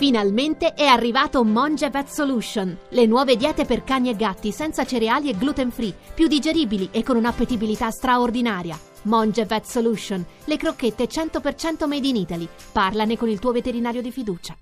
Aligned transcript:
Finalmente 0.00 0.72
è 0.72 0.86
arrivato 0.86 1.44
Monge 1.44 1.90
Vet 1.90 2.08
Solution, 2.08 2.74
le 2.88 3.04
nuove 3.04 3.36
diete 3.36 3.66
per 3.66 3.84
cani 3.84 4.08
e 4.08 4.16
gatti 4.16 4.50
senza 4.50 4.86
cereali 4.86 5.28
e 5.28 5.36
gluten 5.36 5.70
free, 5.70 5.94
più 6.14 6.26
digeribili 6.26 6.88
e 6.90 7.02
con 7.02 7.16
un'appetibilità 7.16 7.90
straordinaria. 7.90 8.78
Monge 9.02 9.44
Vet 9.44 9.64
Solution, 9.64 10.24
le 10.46 10.56
crocchette 10.56 11.06
100% 11.06 11.86
made 11.86 12.08
in 12.08 12.16
Italy. 12.16 12.48
Parlane 12.72 13.18
con 13.18 13.28
il 13.28 13.38
tuo 13.38 13.52
veterinario 13.52 14.00
di 14.00 14.10
fiducia. 14.10 14.56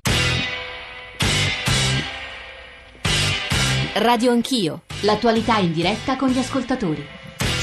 Radio 3.95 4.33
Anch'io, 4.33 4.83
l'attualità 5.03 5.59
in 5.59 5.73
diretta 5.73 6.17
con 6.17 6.31
gli 6.31 6.39
ascoltatori. 6.39 7.18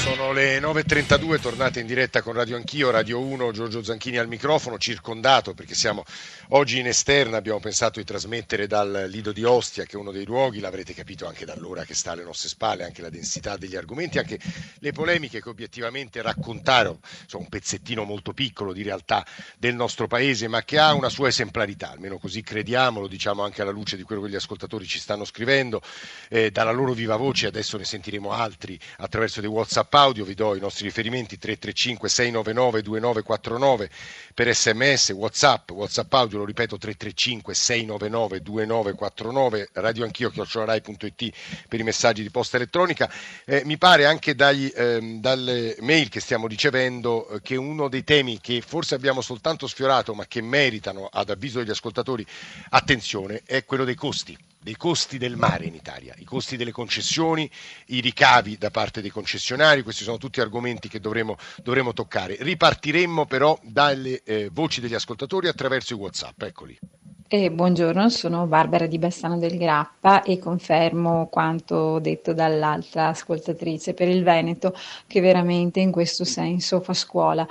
Sono 0.06 0.34
le 0.34 0.60
9.32, 0.60 1.40
tornate 1.42 1.80
in 1.80 1.88
diretta 1.88 2.22
con 2.22 2.34
Radio 2.34 2.56
Anch'io, 2.58 2.92
Radio 2.92 3.20
1, 3.22 3.52
Giorgio 3.52 3.84
Zanchini 3.84 4.18
al 4.18 4.28
microfono, 4.28 4.78
circondato 4.78 5.56
perché 5.56 5.74
siamo 5.74 6.06
oggi 6.50 6.78
in 6.78 6.86
esterna, 6.86 7.38
abbiamo 7.38 7.60
pensato 7.60 7.98
di 7.98 8.06
trasmettere 8.06 8.68
dal 8.68 9.08
Lido 9.10 9.32
di 9.32 9.44
Ostia, 9.44 9.84
che 9.86 9.94
è 9.94 10.00
uno 10.00 10.12
dei 10.12 10.24
luoghi, 10.24 10.60
l'avrete 10.60 10.94
capito 10.94 11.26
anche 11.26 11.44
dall'ora 11.44 11.86
che 11.86 11.96
sta 11.96 12.12
alle 12.12 12.24
nostre 12.24 12.50
spalle, 12.50 12.84
anche 12.84 13.02
la 13.02 13.10
densità 13.10 13.58
degli 13.58 13.76
argomenti, 13.76 14.20
anche 14.20 14.40
le 14.78 14.92
polemiche 14.92 15.42
che 15.42 15.50
obiettivamente 15.50 16.22
raccontarono, 16.22 17.00
sono 17.26 17.42
un 17.42 17.50
pezzettino 17.50 18.04
molto 18.04 18.32
piccolo 18.32 18.74
di 18.74 18.84
realtà 18.84 19.26
del 19.58 19.74
nostro 19.74 20.06
paese, 20.06 20.48
ma 20.48 20.62
che 20.64 20.78
ha 20.78 20.94
una 20.94 21.10
sua 21.10 21.30
esemplarità, 21.30 21.90
almeno 21.90 22.20
così 22.20 22.44
crediamo, 22.44 23.00
lo 23.00 23.08
diciamo 23.08 23.44
anche 23.44 23.64
alla 23.64 23.72
luce 23.72 23.98
di 23.98 24.04
quello 24.04 24.22
che 24.22 24.30
gli 24.30 24.36
ascoltatori 24.36 24.86
ci 24.86 25.00
stanno 25.00 25.26
scrivendo, 25.26 25.82
eh, 26.30 26.52
dalla 26.52 26.72
loro 26.72 26.94
viva 26.94 27.16
voce, 27.16 27.48
adesso 27.48 27.76
ne 27.76 27.86
sentiremo 27.86 28.32
altri 28.32 28.80
attraverso 28.98 29.42
dei 29.42 29.50
WhatsApp 29.50 29.94
audio, 29.96 30.24
vi 30.26 30.34
do 30.34 30.56
i 30.56 30.60
nostri 30.60 30.86
riferimenti 30.86 31.38
335 31.38 32.10
699 32.10 32.82
2949 32.82 33.90
per 34.34 34.54
sms, 34.54 35.10
whatsapp, 35.12 35.72
whatsapp 35.72 36.14
audio, 36.14 36.40
lo 36.40 36.46
ripeto 36.46 36.78
335 36.78 37.54
699 37.54 38.42
2949, 38.42 39.70
radio 39.74 40.04
anch'io, 40.04 40.30
chiocciolarai.it 40.30 41.32
per 41.68 41.80
i 41.80 41.84
messaggi 41.84 42.22
di 42.22 42.30
posta 42.30 42.58
elettronica. 42.58 43.12
Eh, 43.46 43.64
mi 43.66 43.78
pare 43.78 44.06
anche 44.06 44.36
dagli, 44.36 44.72
ehm, 44.76 45.20
dalle 45.20 45.76
mail 45.80 46.10
che 46.10 46.20
stiamo 46.20 46.48
ricevendo 46.48 47.28
eh, 47.30 47.42
che 47.42 47.56
uno 47.56 47.88
dei 47.88 48.04
temi 48.04 48.40
che 48.40 48.62
forse 48.62 48.96
abbiamo 48.96 49.22
soltanto 49.22 49.68
sfiorato 49.68 50.14
ma 50.14 50.26
che 50.28 50.42
meritano 50.42 51.08
ad 51.12 51.30
avviso 51.30 51.60
degli 51.60 51.70
ascoltatori 51.70 52.26
attenzione 52.70 53.42
è 53.46 53.64
quello 53.66 53.84
dei 53.86 53.96
costi 53.96 54.38
dei 54.66 54.78
costi 54.78 55.20
del 55.20 55.36
mare 55.36 55.66
in 55.66 55.76
Italia, 55.76 56.16
i 56.18 56.24
costi 56.24 56.58
delle 56.58 56.72
concessioni, 56.72 57.48
i 57.90 58.00
ricavi 58.00 58.58
da 58.58 58.72
parte 58.72 59.00
dei 59.00 59.12
concessionari, 59.12 59.84
questi 59.84 60.04
sono 60.04 60.18
tutti 60.18 60.42
argomenti 60.42 60.88
che 60.88 61.00
dovremo, 61.00 61.38
dovremo 61.62 61.94
toccare. 61.94 62.36
Ripartiremmo 62.40 63.28
però 63.28 63.60
dalle 63.62 64.24
eh, 64.24 64.50
voci 64.52 64.82
degli 64.82 64.96
ascoltatori 64.96 65.48
attraverso 65.48 65.94
i 65.94 65.98
Whatsapp, 65.98 66.42
eccoli. 66.42 66.80
Eh, 67.28 67.52
buongiorno, 67.52 68.10
sono 68.10 68.48
Barbara 68.48 68.88
di 68.88 68.98
Bassano 68.98 69.38
del 69.38 69.58
Grappa 69.58 70.24
e 70.24 70.40
confermo 70.40 71.28
quanto 71.28 72.00
detto 72.00 72.34
dall'altra 72.34 73.10
ascoltatrice 73.10 73.94
per 73.94 74.08
il 74.08 74.24
Veneto 74.24 74.76
che 75.06 75.22
veramente 75.22 75.80
in 75.80 75.92
questo 75.92 76.24
senso 76.24 76.82
fa 76.82 76.94
scuola. 76.94 77.48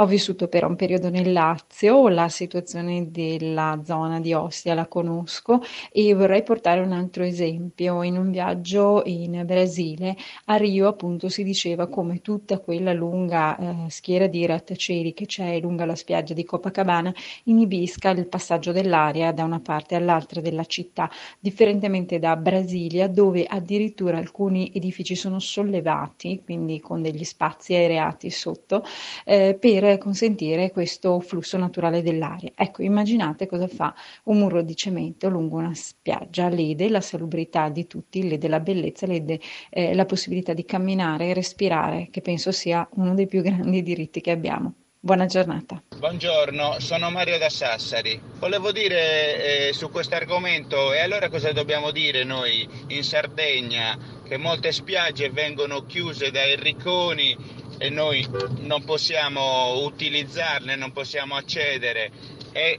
Ho 0.00 0.06
vissuto 0.06 0.46
per 0.46 0.64
un 0.64 0.76
periodo 0.76 1.10
nel 1.10 1.32
Lazio, 1.32 2.06
la 2.06 2.28
situazione 2.28 3.10
della 3.10 3.80
zona 3.84 4.20
di 4.20 4.32
Ostia 4.32 4.72
la 4.72 4.86
conosco 4.86 5.60
e 5.90 6.14
vorrei 6.14 6.44
portare 6.44 6.80
un 6.80 6.92
altro 6.92 7.24
esempio. 7.24 8.04
In 8.04 8.16
un 8.16 8.30
viaggio 8.30 9.02
in 9.06 9.42
Brasile, 9.44 10.16
a 10.44 10.54
Rio 10.54 10.86
appunto 10.86 11.28
si 11.28 11.42
diceva 11.42 11.88
come 11.88 12.20
tutta 12.20 12.60
quella 12.60 12.92
lunga 12.92 13.56
eh, 13.58 13.90
schiera 13.90 14.28
di 14.28 14.46
rattacieli 14.46 15.12
che 15.12 15.26
c'è 15.26 15.58
lungo 15.58 15.84
la 15.84 15.96
spiaggia 15.96 16.32
di 16.32 16.44
Copacabana 16.44 17.12
inibisca 17.44 18.10
il 18.10 18.28
passaggio 18.28 18.70
dell'aria 18.70 19.32
da 19.32 19.42
una 19.42 19.58
parte 19.58 19.96
all'altra 19.96 20.40
della 20.40 20.64
città, 20.64 21.10
differentemente 21.40 22.20
da 22.20 22.36
Brasilia 22.36 23.08
dove 23.08 23.44
addirittura 23.44 24.18
alcuni 24.18 24.70
edifici 24.72 25.16
sono 25.16 25.40
sollevati, 25.40 26.40
quindi 26.44 26.78
con 26.78 27.02
degli 27.02 27.24
spazi 27.24 27.74
aereati 27.74 28.30
sotto, 28.30 28.84
eh, 29.24 29.56
per 29.58 29.86
consentire 29.96 30.70
questo 30.70 31.20
flusso 31.20 31.56
naturale 31.56 32.02
dell'aria. 32.02 32.52
Ecco, 32.54 32.82
immaginate 32.82 33.46
cosa 33.46 33.66
fa 33.66 33.94
un 34.24 34.38
muro 34.38 34.60
di 34.60 34.76
cemento 34.76 35.30
lungo 35.30 35.56
una 35.56 35.74
spiaggia, 35.74 36.48
lede 36.48 36.90
la 36.90 37.00
salubrità 37.00 37.70
di 37.70 37.86
tutti, 37.86 38.28
lede 38.28 38.48
la 38.48 38.60
bellezza, 38.60 39.06
lede 39.06 39.40
eh, 39.70 39.94
la 39.94 40.04
possibilità 40.04 40.52
di 40.52 40.66
camminare 40.66 41.28
e 41.28 41.34
respirare, 41.34 42.08
che 42.10 42.20
penso 42.20 42.52
sia 42.52 42.86
uno 42.96 43.14
dei 43.14 43.26
più 43.26 43.40
grandi 43.42 43.82
diritti 43.82 44.20
che 44.20 44.32
abbiamo. 44.32 44.74
Buona 45.00 45.26
giornata. 45.26 45.80
Buongiorno, 45.96 46.80
sono 46.80 47.08
Mario 47.08 47.38
da 47.38 47.48
Sassari. 47.48 48.20
Volevo 48.40 48.72
dire 48.72 49.68
eh, 49.68 49.72
su 49.72 49.90
questo 49.90 50.16
argomento, 50.16 50.92
e 50.92 50.98
allora 50.98 51.28
cosa 51.28 51.52
dobbiamo 51.52 51.92
dire 51.92 52.24
noi 52.24 52.68
in 52.88 53.04
Sardegna? 53.04 53.96
Che 54.28 54.36
molte 54.36 54.72
spiagge 54.72 55.30
vengono 55.30 55.86
chiuse 55.86 56.30
dai 56.30 56.54
ricconi 56.54 57.34
e 57.78 57.88
noi 57.88 58.28
non 58.58 58.84
possiamo 58.84 59.82
utilizzarle, 59.84 60.76
non 60.76 60.92
possiamo 60.92 61.34
accedere. 61.34 62.10
È 62.52 62.78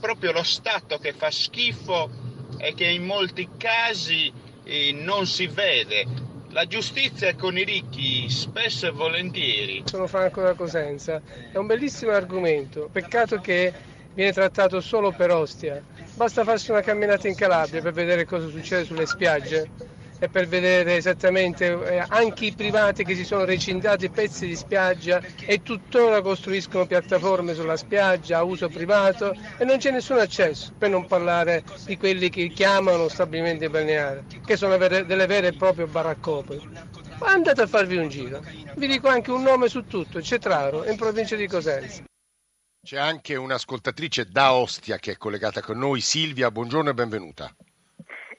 proprio 0.00 0.32
lo 0.32 0.42
Stato 0.42 0.98
che 0.98 1.12
fa 1.12 1.30
schifo 1.30 2.10
e 2.58 2.74
che 2.74 2.86
in 2.86 3.04
molti 3.04 3.48
casi 3.56 4.32
eh, 4.64 4.90
non 4.92 5.26
si 5.26 5.46
vede. 5.46 6.06
La 6.48 6.66
giustizia 6.66 7.28
è 7.28 7.36
con 7.36 7.56
i 7.56 7.62
ricchi, 7.62 8.28
spesso 8.28 8.88
e 8.88 8.90
volentieri. 8.90 9.84
Sono 9.84 10.08
Franco 10.08 10.42
da 10.42 10.54
Cosenza, 10.54 11.22
è 11.52 11.56
un 11.56 11.66
bellissimo 11.66 12.10
argomento, 12.10 12.88
peccato 12.90 13.38
che 13.38 13.72
viene 14.12 14.32
trattato 14.32 14.80
solo 14.80 15.12
per 15.12 15.30
Ostia. 15.30 15.80
Basta 16.14 16.42
farsi 16.42 16.72
una 16.72 16.80
camminata 16.80 17.28
in 17.28 17.36
Calabria 17.36 17.80
per 17.80 17.92
vedere 17.92 18.24
cosa 18.24 18.48
succede 18.48 18.84
sulle 18.84 19.06
spiagge 19.06 19.98
e 20.20 20.28
per 20.28 20.46
vedere 20.46 20.96
esattamente 20.96 21.66
eh, 21.66 22.04
anche 22.06 22.44
i 22.46 22.52
privati 22.52 23.04
che 23.04 23.14
si 23.14 23.24
sono 23.24 23.44
recintati 23.44 24.10
pezzi 24.10 24.46
di 24.46 24.54
spiaggia 24.54 25.20
e 25.46 25.62
tuttora 25.62 26.20
costruiscono 26.20 26.86
piattaforme 26.86 27.54
sulla 27.54 27.76
spiaggia 27.76 28.38
a 28.38 28.42
uso 28.42 28.68
privato 28.68 29.34
e 29.56 29.64
non 29.64 29.78
c'è 29.78 29.90
nessun 29.90 30.18
accesso, 30.18 30.72
per 30.76 30.90
non 30.90 31.06
parlare 31.06 31.64
di 31.86 31.96
quelli 31.96 32.28
che 32.28 32.48
chiamano 32.48 33.08
stabilimenti 33.08 33.68
balneari, 33.68 34.24
che 34.44 34.56
sono 34.56 34.76
delle 34.76 35.26
vere 35.26 35.48
e 35.48 35.52
proprie 35.54 35.86
baraccopoli. 35.86 36.68
Andate 37.20 37.62
a 37.62 37.66
farvi 37.66 37.96
un 37.96 38.08
giro. 38.08 38.42
Vi 38.76 38.86
dico 38.86 39.08
anche 39.08 39.30
un 39.30 39.42
nome 39.42 39.68
su 39.68 39.86
tutto, 39.86 40.20
Cetraro, 40.20 40.84
in 40.84 40.96
provincia 40.96 41.36
di 41.36 41.46
Cosenza. 41.46 42.04
C'è 42.82 42.98
anche 42.98 43.36
un'ascoltatrice 43.36 44.26
da 44.26 44.52
Ostia 44.52 44.98
che 44.98 45.12
è 45.12 45.16
collegata 45.16 45.60
con 45.60 45.78
noi, 45.78 46.00
Silvia, 46.00 46.50
buongiorno 46.50 46.90
e 46.90 46.94
benvenuta. 46.94 47.54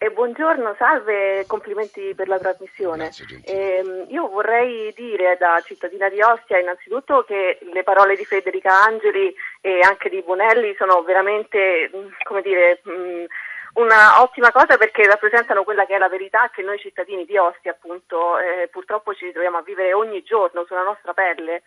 E 0.04 0.10
buongiorno, 0.10 0.74
salve, 0.80 1.46
complimenti 1.46 2.16
per 2.16 2.28
la 2.28 2.40
trasmissione. 2.40 3.12
Eh, 3.46 4.06
io 4.08 4.30
vorrei 4.30 4.92
dire 4.96 5.38
da 5.40 5.62
cittadina 5.64 6.10
di 6.10 6.20
Ostia 6.20 6.58
innanzitutto 6.58 7.24
che 7.24 7.60
le 7.72 7.84
parole 7.84 8.16
di 8.16 8.26
Federica 8.26 8.84
Angeli 8.84 9.32
e 9.62 9.82
anche 9.82 10.10
di 10.10 10.24
Bonelli 10.24 10.74
sono 10.76 11.04
veramente, 11.04 11.92
mm, 11.96 12.08
come 12.24 12.42
dire, 12.42 12.82
mm, 12.90 13.26
una 13.74 14.24
ottima 14.24 14.52
cosa 14.52 14.76
perché 14.76 15.06
rappresentano 15.06 15.64
quella 15.64 15.86
che 15.86 15.94
è 15.94 16.00
la 16.00 16.10
verità 16.10 16.50
che 16.52 16.64
noi 16.64 16.80
cittadini 16.80 17.24
di 17.24 17.38
Ostia 17.38 17.74
appunto 17.74 18.40
eh, 18.40 18.70
purtroppo 18.72 19.14
ci 19.14 19.26
ritroviamo 19.26 19.60
a 19.60 19.62
vivere 19.62 19.94
ogni 19.94 20.24
giorno 20.24 20.66
sulla 20.66 20.82
nostra 20.82 21.14
pelle 21.14 21.62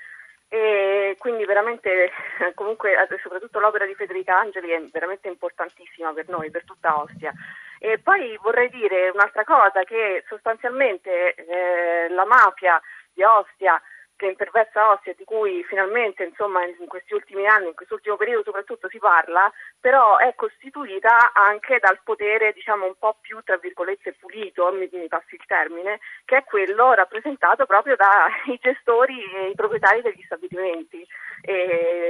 e 0.54 1.16
quindi 1.19 1.44
veramente 1.44 2.12
comunque 2.54 2.94
soprattutto 3.20 3.59
l'opera 3.59 3.87
di 3.87 3.94
Federica 3.97 4.38
Angeli 4.38 4.70
è 4.70 4.81
veramente 4.92 5.26
importantissima 5.26 6.12
per 6.12 6.28
noi, 6.28 6.53
per 6.53 6.62
tutta 6.65 6.97
Ostia. 7.00 7.32
E 7.81 7.98
poi 7.98 8.38
vorrei 8.41 8.70
dire 8.70 9.09
un'altra 9.09 9.42
cosa, 9.42 9.82
che 9.82 10.22
sostanzialmente 10.28 11.34
eh, 11.34 12.09
la 12.10 12.25
mafia 12.25 12.81
di 13.12 13.25
Ostia 13.25 13.82
che 14.25 14.31
imperversa 14.31 14.91
Ostia 14.91 15.15
di 15.17 15.25
cui 15.25 15.62
finalmente 15.65 16.25
insomma 16.25 16.65
in 16.65 16.87
questi 16.87 17.15
ultimi 17.15 17.47
anni, 17.47 17.69
in 17.69 17.75
quest'ultimo 17.75 18.17
periodo 18.17 18.45
soprattutto 18.45 18.89
si 18.89 18.99
parla, 18.99 19.53
però 19.79 20.17
è 20.17 20.35
costituita 20.35 21.33
anche 21.35 21.79
dal 21.79 22.01
potere 22.03 22.53
diciamo 22.53 22.87
un 22.87 22.95
po' 22.98 23.16
più 23.21 23.41
tra 23.43 23.59
virgolette 23.59 24.15
pulito, 24.15 24.72
mi, 24.72 24.89
mi 24.93 25.09
passi 25.09 25.34
il 25.34 25.45
termine, 25.47 26.01
che 26.25 26.39
è 26.39 26.45
quello 26.45 26.95
rappresentato 26.95 27.66
proprio 27.66 27.97
dai 27.97 28.59
gestori 28.60 29.22
e 29.22 29.48
i 29.51 29.54
proprietari 29.54 30.01
degli 30.01 30.22
stabilimenti. 30.25 31.07
E 31.43 32.03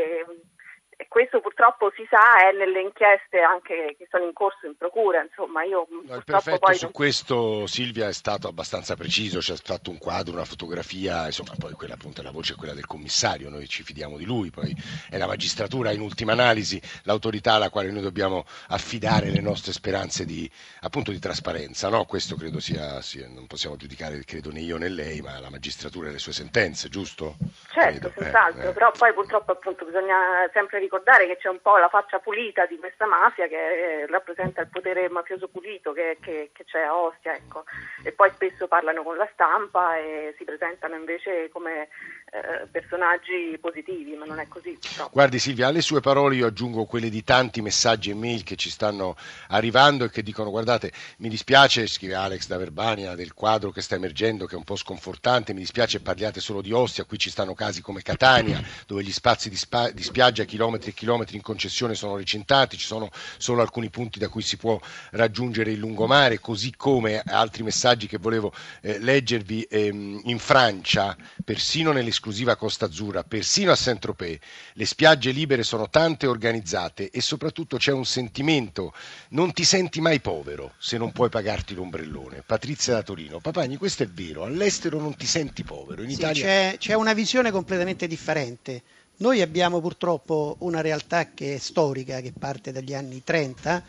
questo 1.24 1.40
purtroppo 1.40 1.90
si 1.96 2.06
sa 2.08 2.48
è 2.48 2.52
nelle 2.52 2.80
inchieste 2.80 3.40
anche 3.40 3.96
che 3.96 4.06
sono 4.10 4.24
in 4.24 4.32
corso 4.32 4.66
in 4.66 4.76
procura, 4.76 5.22
insomma 5.22 5.64
io 5.64 5.86
no, 5.88 6.16
Il 6.16 6.24
prefetto 6.24 6.58
poi... 6.58 6.74
su 6.74 6.90
questo 6.90 7.66
Silvia 7.66 8.08
è 8.08 8.12
stato 8.12 8.48
abbastanza 8.48 8.94
preciso, 8.94 9.40
ci 9.40 9.52
ha 9.52 9.56
fatto 9.56 9.90
un 9.90 9.98
quadro, 9.98 10.34
una 10.34 10.44
fotografia, 10.44 11.26
insomma 11.26 11.54
poi 11.58 11.72
quella 11.72 11.94
appunto 11.94 12.22
la 12.22 12.30
voce 12.30 12.52
è 12.52 12.56
quella 12.56 12.74
del 12.74 12.86
commissario, 12.86 13.48
noi 13.48 13.66
ci 13.68 13.82
fidiamo 13.82 14.16
di 14.18 14.24
lui, 14.24 14.50
poi 14.50 14.74
è 15.08 15.16
la 15.16 15.26
magistratura 15.26 15.92
in 15.92 16.00
ultima 16.00 16.32
analisi 16.32 16.80
l'autorità 17.04 17.54
alla 17.54 17.70
quale 17.70 17.90
noi 17.90 18.02
dobbiamo 18.02 18.44
affidare 18.68 19.30
le 19.30 19.40
nostre 19.40 19.72
speranze 19.72 20.24
di, 20.24 20.50
appunto, 20.80 21.10
di 21.10 21.18
trasparenza, 21.18 21.88
no? 21.88 22.04
questo 22.04 22.36
credo 22.36 22.60
sia, 22.60 23.00
sia, 23.00 23.26
non 23.28 23.46
possiamo 23.46 23.76
giudicare 23.76 24.22
credo 24.24 24.50
né 24.50 24.60
io 24.60 24.76
né 24.76 24.88
lei, 24.88 25.20
ma 25.20 25.38
la 25.40 25.50
magistratura 25.50 26.08
e 26.08 26.12
le 26.12 26.18
sue 26.18 26.32
sentenze, 26.32 26.88
giusto? 26.88 27.36
Certo, 27.72 28.10
credo. 28.10 28.12
senz'altro, 28.20 28.62
eh, 28.62 28.68
eh. 28.68 28.72
però 28.72 28.90
poi 28.90 29.12
purtroppo 29.14 29.52
appunto 29.52 29.84
bisogna 29.84 30.48
sempre 30.52 30.78
ricordare 30.78 31.13
che 31.16 31.36
c'è 31.36 31.48
un 31.48 31.60
po' 31.60 31.76
la 31.76 31.88
faccia 31.88 32.18
pulita 32.18 32.66
di 32.66 32.78
questa 32.78 33.06
mafia 33.06 33.46
che 33.46 34.02
eh, 34.02 34.06
rappresenta 34.06 34.60
il 34.60 34.68
potere 34.68 35.08
mafioso 35.08 35.48
pulito 35.48 35.92
che, 35.92 36.18
che, 36.20 36.50
che 36.52 36.64
c'è 36.64 36.80
a 36.80 36.96
Ostia, 36.96 37.34
ecco. 37.34 37.64
e 38.02 38.12
poi 38.12 38.30
spesso 38.32 38.66
parlano 38.66 39.02
con 39.02 39.16
la 39.16 39.28
stampa 39.32 39.96
e 39.96 40.34
si 40.36 40.44
presentano 40.44 40.96
invece 40.96 41.48
come 41.50 41.88
eh, 42.30 42.66
personaggi 42.70 43.56
positivi, 43.60 44.14
ma 44.16 44.24
non 44.24 44.40
è 44.40 44.48
così. 44.48 44.76
No. 44.98 45.08
Guardi 45.12 45.38
Silvia, 45.38 45.68
alle 45.68 45.82
sue 45.82 46.00
parole 46.00 46.34
io 46.34 46.46
aggiungo 46.46 46.84
quelle 46.84 47.08
di 47.08 47.22
tanti 47.22 47.62
messaggi 47.62 48.10
e 48.10 48.14
mail 48.14 48.42
che 48.42 48.56
ci 48.56 48.70
stanno 48.70 49.16
arrivando 49.48 50.04
e 50.04 50.10
che 50.10 50.22
dicono 50.22 50.50
guardate, 50.50 50.92
mi 51.18 51.28
dispiace, 51.28 51.86
scrive 51.86 52.14
Alex 52.14 52.46
da 52.46 52.56
Verbania, 52.56 53.14
del 53.14 53.34
quadro 53.34 53.70
che 53.70 53.82
sta 53.82 53.94
emergendo 53.94 54.46
che 54.46 54.54
è 54.54 54.58
un 54.58 54.64
po' 54.64 54.76
sconfortante, 54.76 55.52
mi 55.52 55.60
dispiace 55.60 56.00
parliate 56.00 56.40
solo 56.40 56.60
di 56.60 56.72
Ostia, 56.72 57.04
qui 57.04 57.18
ci 57.18 57.30
stanno 57.30 57.54
casi 57.54 57.80
come 57.82 58.02
Catania, 58.02 58.60
dove 58.86 59.02
gli 59.04 59.12
spazi 59.12 59.48
di, 59.48 59.56
spa- 59.56 59.90
di 59.90 60.02
spiaggia 60.02 60.44
chilometri 60.44 60.90
e 60.90 60.94
chilometri 60.94 61.36
in 61.36 61.42
concessione 61.42 61.94
sono 61.94 62.16
recintati, 62.16 62.76
ci 62.76 62.86
sono 62.86 63.10
solo 63.38 63.62
alcuni 63.62 63.90
punti 63.90 64.18
da 64.18 64.28
cui 64.28 64.42
si 64.42 64.56
può 64.56 64.80
raggiungere 65.10 65.70
il 65.70 65.78
lungomare, 65.78 66.40
così 66.40 66.74
come 66.76 67.22
altri 67.24 67.62
messaggi 67.62 68.06
che 68.06 68.18
volevo 68.18 68.52
eh, 68.80 68.98
leggervi 68.98 69.66
ehm, 69.70 70.20
in 70.24 70.38
Francia, 70.38 71.16
persino 71.44 71.92
nelle 71.92 72.10
esclusiva 72.14 72.56
Costa 72.56 72.86
Azzurra, 72.86 73.24
persino 73.24 73.72
a 73.72 73.76
Saint-Tropez. 73.76 74.38
Le 74.74 74.86
spiagge 74.86 75.32
libere 75.32 75.62
sono 75.64 75.90
tante 75.90 76.26
e 76.26 76.28
organizzate 76.28 77.10
e 77.10 77.20
soprattutto 77.20 77.76
c'è 77.76 77.92
un 77.92 78.06
sentimento, 78.06 78.94
non 79.30 79.52
ti 79.52 79.64
senti 79.64 80.00
mai 80.00 80.20
povero 80.20 80.74
se 80.78 80.96
non 80.96 81.12
puoi 81.12 81.28
pagarti 81.28 81.74
l'ombrellone. 81.74 82.42
Patrizia 82.46 82.94
da 82.94 83.02
Torino, 83.02 83.40
Papagni, 83.40 83.76
questo 83.76 84.04
è 84.04 84.08
vero, 84.08 84.44
all'estero 84.44 84.98
non 85.00 85.16
ti 85.16 85.26
senti 85.26 85.64
povero. 85.64 86.02
In 86.02 86.08
sì, 86.10 86.14
Italia... 86.14 86.42
c'è, 86.44 86.76
c'è 86.78 86.94
una 86.94 87.12
visione 87.12 87.50
completamente 87.50 88.06
differente. 88.06 88.82
Noi 89.16 89.40
abbiamo 89.42 89.80
purtroppo 89.80 90.56
una 90.60 90.80
realtà 90.80 91.30
che 91.34 91.54
è 91.56 91.58
storica, 91.58 92.20
che 92.20 92.32
parte 92.36 92.72
dagli 92.72 92.94
anni 92.94 93.22
30 93.22 93.84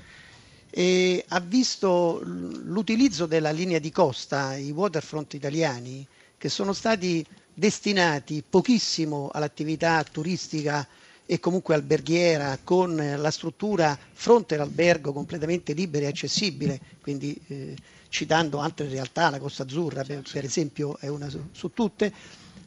e 0.69 1.23
ha 1.29 1.39
visto 1.39 2.19
l'utilizzo 2.23 3.25
della 3.27 3.51
linea 3.51 3.79
di 3.79 3.91
costa, 3.91 4.55
i 4.57 4.71
waterfront 4.71 5.33
italiani, 5.33 6.05
che 6.37 6.49
sono 6.49 6.73
stati 6.73 7.25
destinati 7.55 8.43
pochissimo 8.47 9.29
all'attività 9.33 10.03
turistica 10.03 10.85
e 11.25 11.39
comunque 11.39 11.73
alberghiera 11.73 12.59
con 12.63 12.95
la 12.95 13.31
struttura 13.31 13.97
fronte 14.13 14.55
all'albergo 14.55 15.11
completamente 15.11 15.73
libera 15.73 16.05
e 16.05 16.09
accessibile, 16.09 16.79
quindi 17.01 17.35
eh, 17.47 17.75
citando 18.09 18.59
altre 18.59 18.87
realtà, 18.87 19.29
la 19.31 19.39
Costa 19.39 19.63
Azzurra 19.63 20.03
per, 20.03 20.21
per 20.31 20.43
esempio 20.43 20.97
è 20.99 21.07
una 21.07 21.29
su, 21.29 21.41
su 21.51 21.71
tutte, 21.73 22.13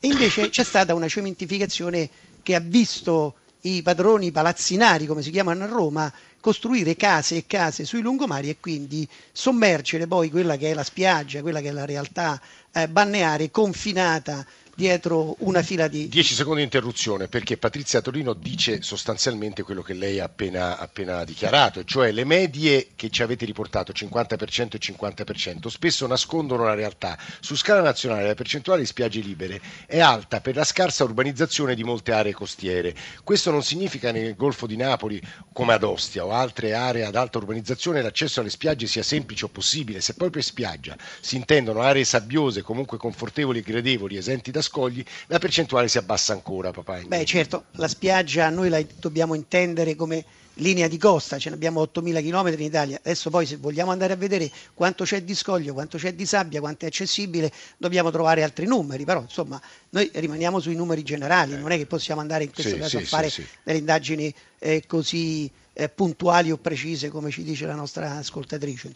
e 0.00 0.06
invece 0.08 0.48
c'è 0.48 0.64
stata 0.64 0.94
una 0.94 1.06
cementificazione 1.06 2.08
che 2.42 2.54
ha 2.54 2.60
visto 2.60 3.34
i 3.62 3.82
padroni 3.82 4.30
palazzinari, 4.32 5.06
come 5.06 5.22
si 5.22 5.30
chiamano 5.30 5.64
a 5.64 5.66
Roma, 5.66 6.12
costruire 6.40 6.96
case 6.96 7.36
e 7.36 7.46
case 7.46 7.84
sui 7.84 8.00
lungomari 8.00 8.48
e 8.48 8.56
quindi 8.58 9.06
sommergere 9.32 10.06
poi 10.06 10.30
quella 10.30 10.56
che 10.56 10.70
è 10.70 10.74
la 10.74 10.84
spiaggia, 10.84 11.42
quella 11.42 11.60
che 11.60 11.68
è 11.68 11.72
la 11.72 11.84
realtà 11.84 12.40
eh, 12.72 12.88
balneare 12.88 13.50
confinata 13.50 14.46
dietro 14.78 15.34
una 15.40 15.60
fila 15.60 15.88
di... 15.88 16.06
10 16.06 16.34
secondi 16.36 16.58
di 16.58 16.64
interruzione 16.66 17.26
perché 17.26 17.56
Patrizia 17.56 18.00
Torino 18.00 18.32
dice 18.32 18.80
sostanzialmente 18.80 19.64
quello 19.64 19.82
che 19.82 19.92
lei 19.92 20.20
ha 20.20 20.24
appena, 20.26 20.78
appena 20.78 21.24
dichiarato, 21.24 21.82
cioè 21.82 22.12
le 22.12 22.22
medie 22.22 22.90
che 22.94 23.10
ci 23.10 23.24
avete 23.24 23.44
riportato, 23.44 23.90
50% 23.90 24.76
e 24.76 24.78
50%, 24.78 25.66
spesso 25.66 26.06
nascondono 26.06 26.62
la 26.62 26.74
realtà. 26.74 27.18
Su 27.40 27.56
scala 27.56 27.80
nazionale 27.80 28.28
la 28.28 28.34
percentuale 28.34 28.82
di 28.82 28.86
spiagge 28.86 29.18
libere 29.20 29.60
è 29.84 29.98
alta 29.98 30.40
per 30.40 30.54
la 30.54 30.62
scarsa 30.62 31.02
urbanizzazione 31.02 31.74
di 31.74 31.82
molte 31.82 32.12
aree 32.12 32.32
costiere. 32.32 32.94
Questo 33.24 33.50
non 33.50 33.64
significa 33.64 34.12
nel 34.12 34.36
Golfo 34.36 34.68
di 34.68 34.76
Napoli, 34.76 35.20
come 35.52 35.72
ad 35.72 35.82
Ostia 35.82 36.24
o 36.24 36.30
altre 36.30 36.74
aree 36.74 37.04
ad 37.04 37.16
alta 37.16 37.38
urbanizzazione, 37.38 38.00
l'accesso 38.00 38.38
alle 38.38 38.50
spiagge 38.50 38.86
sia 38.86 39.02
semplice 39.02 39.46
o 39.46 39.48
possibile. 39.48 40.00
Se 40.00 40.14
poi 40.14 40.30
per 40.30 40.44
spiaggia 40.44 40.96
si 41.18 41.34
intendono 41.34 41.80
aree 41.80 42.04
sabbiose, 42.04 42.62
comunque 42.62 42.96
confortevoli 42.96 43.58
e 43.58 43.62
gradevoli, 43.62 44.16
esenti 44.16 44.52
da 44.52 44.66
scogli, 44.68 45.02
la 45.26 45.38
percentuale 45.38 45.88
si 45.88 45.98
abbassa 45.98 46.32
ancora, 46.32 46.70
papà. 46.70 47.00
Beh, 47.06 47.24
certo, 47.24 47.64
la 47.72 47.88
spiaggia 47.88 48.48
noi 48.50 48.68
la 48.68 48.80
dobbiamo 49.00 49.34
intendere 49.34 49.94
come 49.96 50.24
linea 50.58 50.88
di 50.88 50.98
costa, 50.98 51.38
ce 51.38 51.48
ne 51.50 51.54
abbiamo 51.54 51.82
8.000 51.82 52.22
km 52.22 52.52
in 52.52 52.60
Italia. 52.66 52.96
Adesso 52.98 53.30
poi 53.30 53.46
se 53.46 53.56
vogliamo 53.56 53.90
andare 53.90 54.12
a 54.12 54.16
vedere 54.16 54.50
quanto 54.74 55.04
c'è 55.04 55.22
di 55.22 55.34
scoglio, 55.34 55.72
quanto 55.72 55.98
c'è 55.98 56.14
di 56.14 56.26
sabbia, 56.26 56.60
quanto 56.60 56.84
è 56.84 56.88
accessibile, 56.88 57.50
dobbiamo 57.76 58.10
trovare 58.10 58.42
altri 58.42 58.66
numeri, 58.66 59.04
però 59.04 59.20
insomma 59.22 59.60
noi 59.90 60.10
rimaniamo 60.12 60.60
sui 60.60 60.74
numeri 60.74 61.02
generali, 61.02 61.56
non 61.56 61.70
è 61.70 61.76
che 61.76 61.86
possiamo 61.86 62.20
andare 62.20 62.44
in 62.44 62.52
questo 62.52 62.74
Sì, 62.74 62.78
caso 62.78 62.98
sì, 62.98 63.04
a 63.04 63.06
fare 63.06 63.30
sì, 63.30 63.46
delle 63.62 63.78
indagini 63.78 64.32
eh, 64.58 64.82
così 64.86 65.50
eh, 65.72 65.88
puntuali 65.88 66.50
o 66.50 66.56
precise 66.56 67.08
come 67.08 67.30
ci 67.30 67.42
dice 67.42 67.66
la 67.66 67.74
nostra 67.74 68.16
ascoltatrice. 68.16 68.94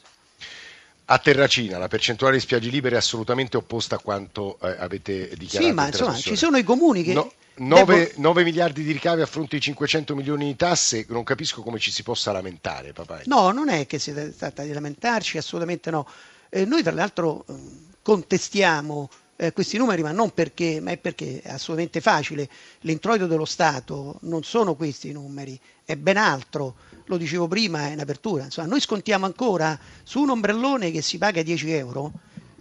A 1.13 1.19
Terracina 1.19 1.77
la 1.77 1.89
percentuale 1.89 2.37
di 2.37 2.41
spiagge 2.41 2.71
libere 2.71 2.95
è 2.95 2.99
assolutamente 2.99 3.59
opposta 3.59 3.97
a 3.97 3.99
quanto 3.99 4.59
eh, 4.63 4.77
avete 4.79 5.29
dichiarato. 5.37 5.69
Sì, 5.69 5.75
ma 5.75 5.83
in 5.83 5.89
insomma 5.89 6.17
ci 6.17 6.37
sono 6.37 6.57
i 6.57 6.63
comuni 6.63 7.03
che... 7.03 7.13
No, 7.13 7.31
debbono- 7.55 8.09
9, 8.17 8.45
miliardi 8.45 8.83
di 8.83 8.93
ricavi 8.93 9.21
a 9.21 9.27
fronte 9.27 9.57
di 9.57 9.63
500 9.63 10.15
milioni 10.15 10.47
di 10.47 10.57
tasse, 10.57 11.05
non 11.11 11.23
capisco 11.23 11.61
come 11.61 11.79
ci 11.79 11.91
si 11.91 12.03
possa 12.03 12.33
lamentare, 12.33 12.95
papà. 12.95 13.21
No, 13.27 13.51
non 13.51 13.69
è 13.69 13.87
che 13.87 13.99
si 13.99 14.15
tratta 14.35 14.63
di 14.63 14.73
lamentarci, 14.73 15.37
assolutamente 15.37 15.91
no. 15.91 16.09
Eh, 16.49 16.65
noi 16.65 16.83
tra 16.83 16.93
l'altro 16.93 17.45
eh, 17.47 17.55
contestiamo 18.01 19.11
eh, 19.47 19.53
questi 19.53 19.77
numeri, 19.77 20.03
ma 20.03 20.13
non 20.13 20.33
perché, 20.33 20.81
ma 20.81 20.93
è 20.93 20.99
perché 20.99 21.41
è 21.43 21.51
assolutamente 21.51 22.01
facile. 22.01 22.49
L'introito 22.81 23.27
dello 23.27 23.45
Stato 23.45 24.19
non 24.23 24.45
sono 24.45 24.75
questi 24.75 25.09
i 25.09 25.13
numeri, 25.13 25.59
è 25.85 25.97
ben 25.97 26.17
altro. 26.17 26.77
Lo 27.07 27.17
dicevo 27.17 27.49
prima 27.49 27.89
in 27.89 27.99
apertura. 27.99 28.45
Insomma, 28.45 28.69
noi 28.69 28.81
scontiamo 28.81 29.27
ancora 29.27 29.77
su 30.05 30.21
un 30.21 30.31
ombrellone 30.31 30.91
che 30.93 31.03
si 31.03 31.19
paga 31.19 31.43
10 31.43 31.71
euro. 31.73 32.13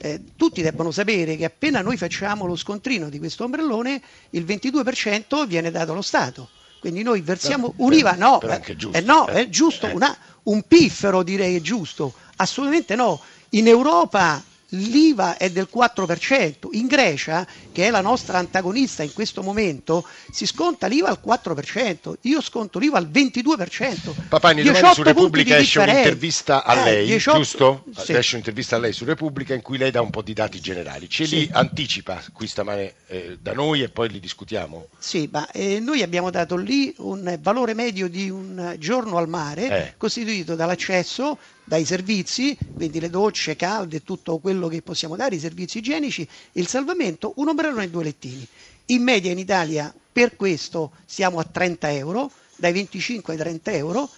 eh, 0.04 0.20
tutti 0.36 0.64
debbono 0.64 0.90
sapere 0.90 1.36
che 1.36 1.46
appena 1.46 1.82
noi 1.82 1.96
facciamo 1.96 2.48
lo 2.48 2.56
scontrino 2.56 3.08
di 3.08 3.20
questo 3.20 3.44
ombrellone, 3.44 4.02
il 4.32 4.44
22% 4.46 5.46
viene 5.46 5.70
dato 5.70 5.92
allo 5.92 6.02
Stato. 6.02 6.50
Quindi 6.80 7.04
noi 7.04 7.22
versiamo 7.22 7.70
Però- 7.70 7.86
un'IVA, 7.86 8.14
no, 8.16 8.40
però 8.40 8.54
è 8.54 8.62
eh, 8.68 8.76
giusto, 8.76 8.98
eh, 8.98 9.02
no, 9.02 9.28
eh. 9.28 9.34
è 9.34 9.50
giusto, 9.50 9.86
Eh. 9.86 9.94
una- 9.94 10.18
un 10.44 10.64
piffero 10.64 11.22
direi 11.22 11.56
è 11.58 11.62
giusto, 11.62 12.16
assolutamente 12.38 12.96
no. 12.96 13.22
In 13.50 13.68
Europa 13.68 14.44
l'IVA 14.74 15.38
è 15.38 15.50
del 15.50 15.68
4%, 15.74 16.68
in 16.72 16.88
Grecia, 16.88 17.46
che 17.72 17.88
è 17.88 17.90
la 17.90 18.02
nostra 18.02 18.38
antagonista 18.38 19.04
in 19.04 19.14
questo 19.14 19.42
momento, 19.42 20.06
si 20.32 20.46
sconta 20.46 20.88
l'IVA 20.88 21.10
al 21.10 21.20
4%, 21.26 22.14
io 22.22 22.42
sconto 22.42 22.80
l'IVA 22.80 22.98
al 22.98 23.10
22%. 23.10 24.14
Papani, 24.30 24.62
domani 24.64 24.80
18 24.80 24.94
su 24.94 25.04
Repubblica 25.04 25.58
esce 25.58 25.80
un'intervista 25.80 26.64
a 26.64 26.80
Eh, 26.80 26.84
lei, 26.84 27.06
18 27.08 27.38
giusto? 27.38 27.84
sì. 27.98 28.14
Esce 28.14 28.36
un'intervista 28.36 28.76
a 28.76 28.80
lei 28.80 28.94
su 28.94 29.06
Repubblica 29.06 29.54
in 29.54 29.62
cui 29.62 29.78
lei 29.78 29.92
dà 29.92 30.02
un 30.02 30.10
po' 30.10 30.22
di 30.22 30.34
dati 30.34 30.60
generali. 30.60 31.10
Ce 31.10 31.24
li 31.24 31.30
Sì. 31.42 31.50
anticipa 31.52 32.22
qui 32.34 32.48
stamane 32.48 32.94
eh, 33.08 33.38
da 33.42 33.54
noi 33.54 33.82
e 33.84 33.90
poi 33.90 34.10
li 34.10 34.20
discutiamo? 34.20 34.88
Sì, 34.98 35.28
ma 35.32 35.50
eh, 35.52 35.80
noi 35.80 36.02
abbiamo 36.02 36.30
dato 36.30 36.56
lì 36.56 36.94
un 36.98 37.38
valore 37.42 37.74
medio 37.74 38.08
di 38.10 38.30
un 38.30 38.76
giorno 38.78 39.18
al 39.18 39.28
mare 39.28 39.70
Eh. 39.70 39.94
costituito 39.98 40.56
dall'accesso, 40.56 41.38
dai 41.64 41.86
servizi, 41.86 42.58
quindi 42.74 43.00
le 43.00 43.10
docce 43.10 43.56
calde 43.56 44.04
tutto 44.04 44.40
quello 44.40 44.68
che 44.68 44.82
possiamo 44.82 45.16
dare, 45.16 45.36
i 45.36 45.40
servizi 45.40 45.78
igienici, 45.78 46.28
il 46.54 46.68
salvamento, 46.68 47.34
un 47.38 47.48
ombrellone 47.62 47.84
e 47.86 47.90
due 47.90 48.04
lettini. 48.04 48.48
In 48.88 49.04
media 49.04 49.32
in 49.32 49.38
Italia 49.38 49.94
per 50.12 50.36
questo 50.36 50.92
siamo 51.06 51.40
a 51.40 51.44
30 51.44 51.92
euro, 51.94 52.32
dai 52.58 52.74
25 52.74 53.34
ai 53.34 53.40
30 53.40 53.72
euro, 53.74 54.10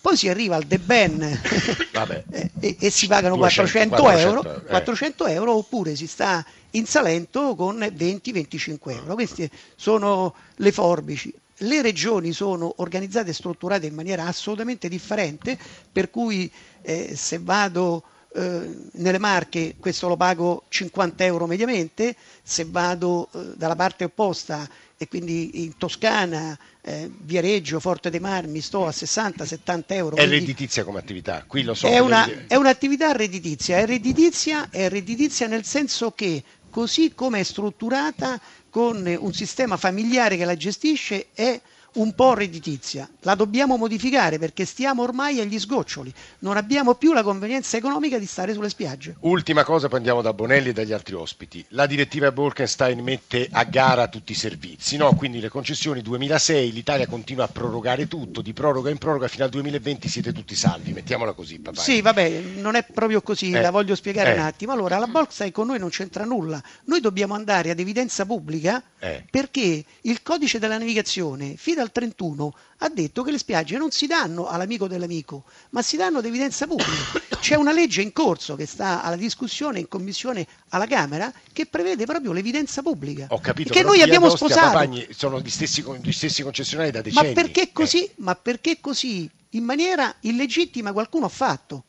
poi 0.00 0.16
si 0.16 0.28
arriva 0.28 0.56
al 0.56 0.66
The 0.66 0.78
Ben 0.78 1.40
Vabbè. 1.92 2.24
eh, 2.30 2.50
e, 2.58 2.76
e 2.80 2.90
si 2.90 3.06
pagano 3.06 3.36
200, 3.36 3.96
400, 3.96 4.02
400 4.02 4.48
euro, 4.48 4.66
eh. 4.66 4.70
400 4.70 5.26
euro 5.26 5.54
oppure 5.56 5.94
si 5.94 6.06
sta 6.06 6.44
in 6.70 6.86
Salento 6.86 7.54
con 7.54 7.76
20-25 7.78 8.78
euro. 8.86 9.14
Queste 9.14 9.50
sono 9.76 10.34
le 10.56 10.72
forbici. 10.72 11.32
Le 11.58 11.82
regioni 11.82 12.32
sono 12.32 12.72
organizzate 12.78 13.30
e 13.30 13.34
strutturate 13.34 13.86
in 13.86 13.94
maniera 13.94 14.26
assolutamente 14.26 14.88
differente, 14.88 15.56
per 15.92 16.10
cui 16.10 16.50
eh, 16.80 17.14
se 17.14 17.38
vado 17.38 18.02
eh, 18.34 18.76
nelle 18.92 19.18
Marche 19.18 19.74
questo 19.78 20.08
lo 20.08 20.16
pago 20.16 20.64
50 20.68 21.24
euro 21.24 21.46
mediamente, 21.46 22.16
se 22.42 22.64
vado 22.68 23.28
eh, 23.32 23.52
dalla 23.56 23.76
parte 23.76 24.04
opposta 24.04 24.68
e 24.96 25.08
quindi 25.08 25.62
in 25.64 25.76
Toscana, 25.76 26.56
eh, 26.80 27.10
Viareggio, 27.12 27.80
Forte 27.80 28.08
dei 28.08 28.20
Marmi, 28.20 28.60
sto 28.60 28.86
a 28.86 28.90
60-70 28.90 29.82
euro. 29.88 30.16
È 30.16 30.26
redditizia 30.28 30.84
come 30.84 31.00
attività, 31.00 31.44
qui 31.46 31.62
lo 31.62 31.74
so. 31.74 31.88
è, 31.88 31.98
una- 31.98 32.46
è 32.46 32.54
un'attività 32.54 33.12
redditizia, 33.12 33.78
è 33.78 33.86
redditizia, 33.86 34.68
è 34.70 34.88
redditizia 34.88 35.46
nel 35.48 35.64
senso 35.64 36.12
che 36.12 36.42
così 36.70 37.12
come 37.14 37.40
è 37.40 37.42
strutturata 37.42 38.40
con 38.70 39.04
un 39.18 39.32
sistema 39.34 39.76
familiare 39.76 40.36
che 40.36 40.44
la 40.44 40.56
gestisce 40.56 41.26
è 41.34 41.60
un 41.94 42.14
po' 42.14 42.34
redditizia, 42.34 43.08
la 43.20 43.34
dobbiamo 43.34 43.76
modificare 43.76 44.38
perché 44.38 44.64
stiamo 44.64 45.02
ormai 45.02 45.40
agli 45.40 45.58
sgoccioli, 45.58 46.12
non 46.40 46.56
abbiamo 46.56 46.94
più 46.94 47.12
la 47.12 47.22
convenienza 47.22 47.76
economica 47.76 48.18
di 48.18 48.26
stare 48.26 48.54
sulle 48.54 48.68
spiagge. 48.68 49.16
Ultima 49.20 49.64
cosa, 49.64 49.88
poi 49.88 49.98
andiamo 49.98 50.22
da 50.22 50.32
Bonelli 50.32 50.70
e 50.70 50.72
dagli 50.72 50.92
altri 50.92 51.14
ospiti. 51.14 51.64
La 51.68 51.86
direttiva 51.86 52.32
Bolkenstein 52.32 53.00
mette 53.00 53.48
a 53.50 53.64
gara 53.64 54.08
tutti 54.08 54.32
i 54.32 54.36
servizi, 54.36 54.96
no? 54.96 55.14
quindi 55.14 55.40
le 55.40 55.48
concessioni 55.48 56.00
2006, 56.00 56.72
l'Italia 56.72 57.06
continua 57.06 57.44
a 57.44 57.48
prorogare 57.48 58.08
tutto, 58.08 58.40
di 58.40 58.52
proroga 58.52 58.88
in 58.88 58.98
proroga 58.98 59.28
fino 59.28 59.44
al 59.44 59.50
2020 59.50 60.08
siete 60.08 60.32
tutti 60.32 60.54
salvi, 60.54 60.92
mettiamola 60.92 61.32
così. 61.32 61.58
Papà. 61.58 61.80
Sì, 61.80 62.00
vabbè, 62.00 62.42
non 62.56 62.74
è 62.74 62.84
proprio 62.84 63.20
così, 63.20 63.50
eh, 63.50 63.60
la 63.60 63.70
voglio 63.70 63.94
spiegare 63.94 64.30
eh. 64.30 64.34
un 64.34 64.40
attimo. 64.40 64.72
Allora, 64.72 64.98
la 64.98 65.06
Bolkenstein 65.06 65.52
con 65.52 65.66
noi 65.66 65.78
non 65.78 65.90
c'entra 65.90 66.24
nulla, 66.24 66.62
noi 66.84 67.00
dobbiamo 67.00 67.34
andare 67.34 67.70
ad 67.70 67.78
evidenza 67.78 68.24
pubblica 68.24 68.82
eh. 68.98 69.24
perché 69.30 69.84
il 70.00 70.22
codice 70.22 70.58
della 70.58 70.78
navigazione, 70.78 71.54
fino 71.56 71.81
al 71.82 71.92
31 71.92 72.54
ha 72.78 72.88
detto 72.88 73.22
che 73.22 73.30
le 73.30 73.38
spiagge 73.38 73.76
non 73.76 73.90
si 73.90 74.06
danno 74.06 74.46
all'amico 74.46 74.86
dell'amico, 74.88 75.44
ma 75.70 75.82
si 75.82 75.96
danno 75.96 76.18
ad 76.18 76.24
evidenza 76.24 76.66
pubblica. 76.66 77.20
C'è 77.40 77.56
una 77.56 77.72
legge 77.72 78.02
in 78.02 78.12
corso 78.12 78.54
che 78.56 78.66
sta 78.66 79.02
alla 79.02 79.16
discussione 79.16 79.80
in 79.80 79.88
commissione 79.88 80.46
alla 80.68 80.86
Camera 80.86 81.32
che 81.52 81.66
prevede 81.66 82.06
proprio 82.06 82.32
l'evidenza 82.32 82.82
pubblica. 82.82 83.26
Ho 83.30 83.40
capito, 83.40 83.72
che 83.72 83.82
noi 83.82 84.00
abbiamo 84.00 84.26
Ostia, 84.26 84.46
sposato. 84.46 84.72
Papagni 84.72 85.08
sono 85.10 85.40
gli 85.40 85.50
stessi, 85.50 85.84
gli 86.00 86.12
stessi, 86.12 86.42
concessionari 86.42 86.90
da 86.90 87.02
decenni. 87.02 87.28
Ma 87.28 87.32
perché 87.34 87.72
così? 87.72 88.04
Eh. 88.04 88.12
Ma 88.16 88.34
perché 88.34 88.78
così? 88.80 89.28
In 89.50 89.64
maniera 89.64 90.14
illegittima 90.20 90.92
qualcuno 90.92 91.26
ha 91.26 91.30
fatto. 91.30 91.84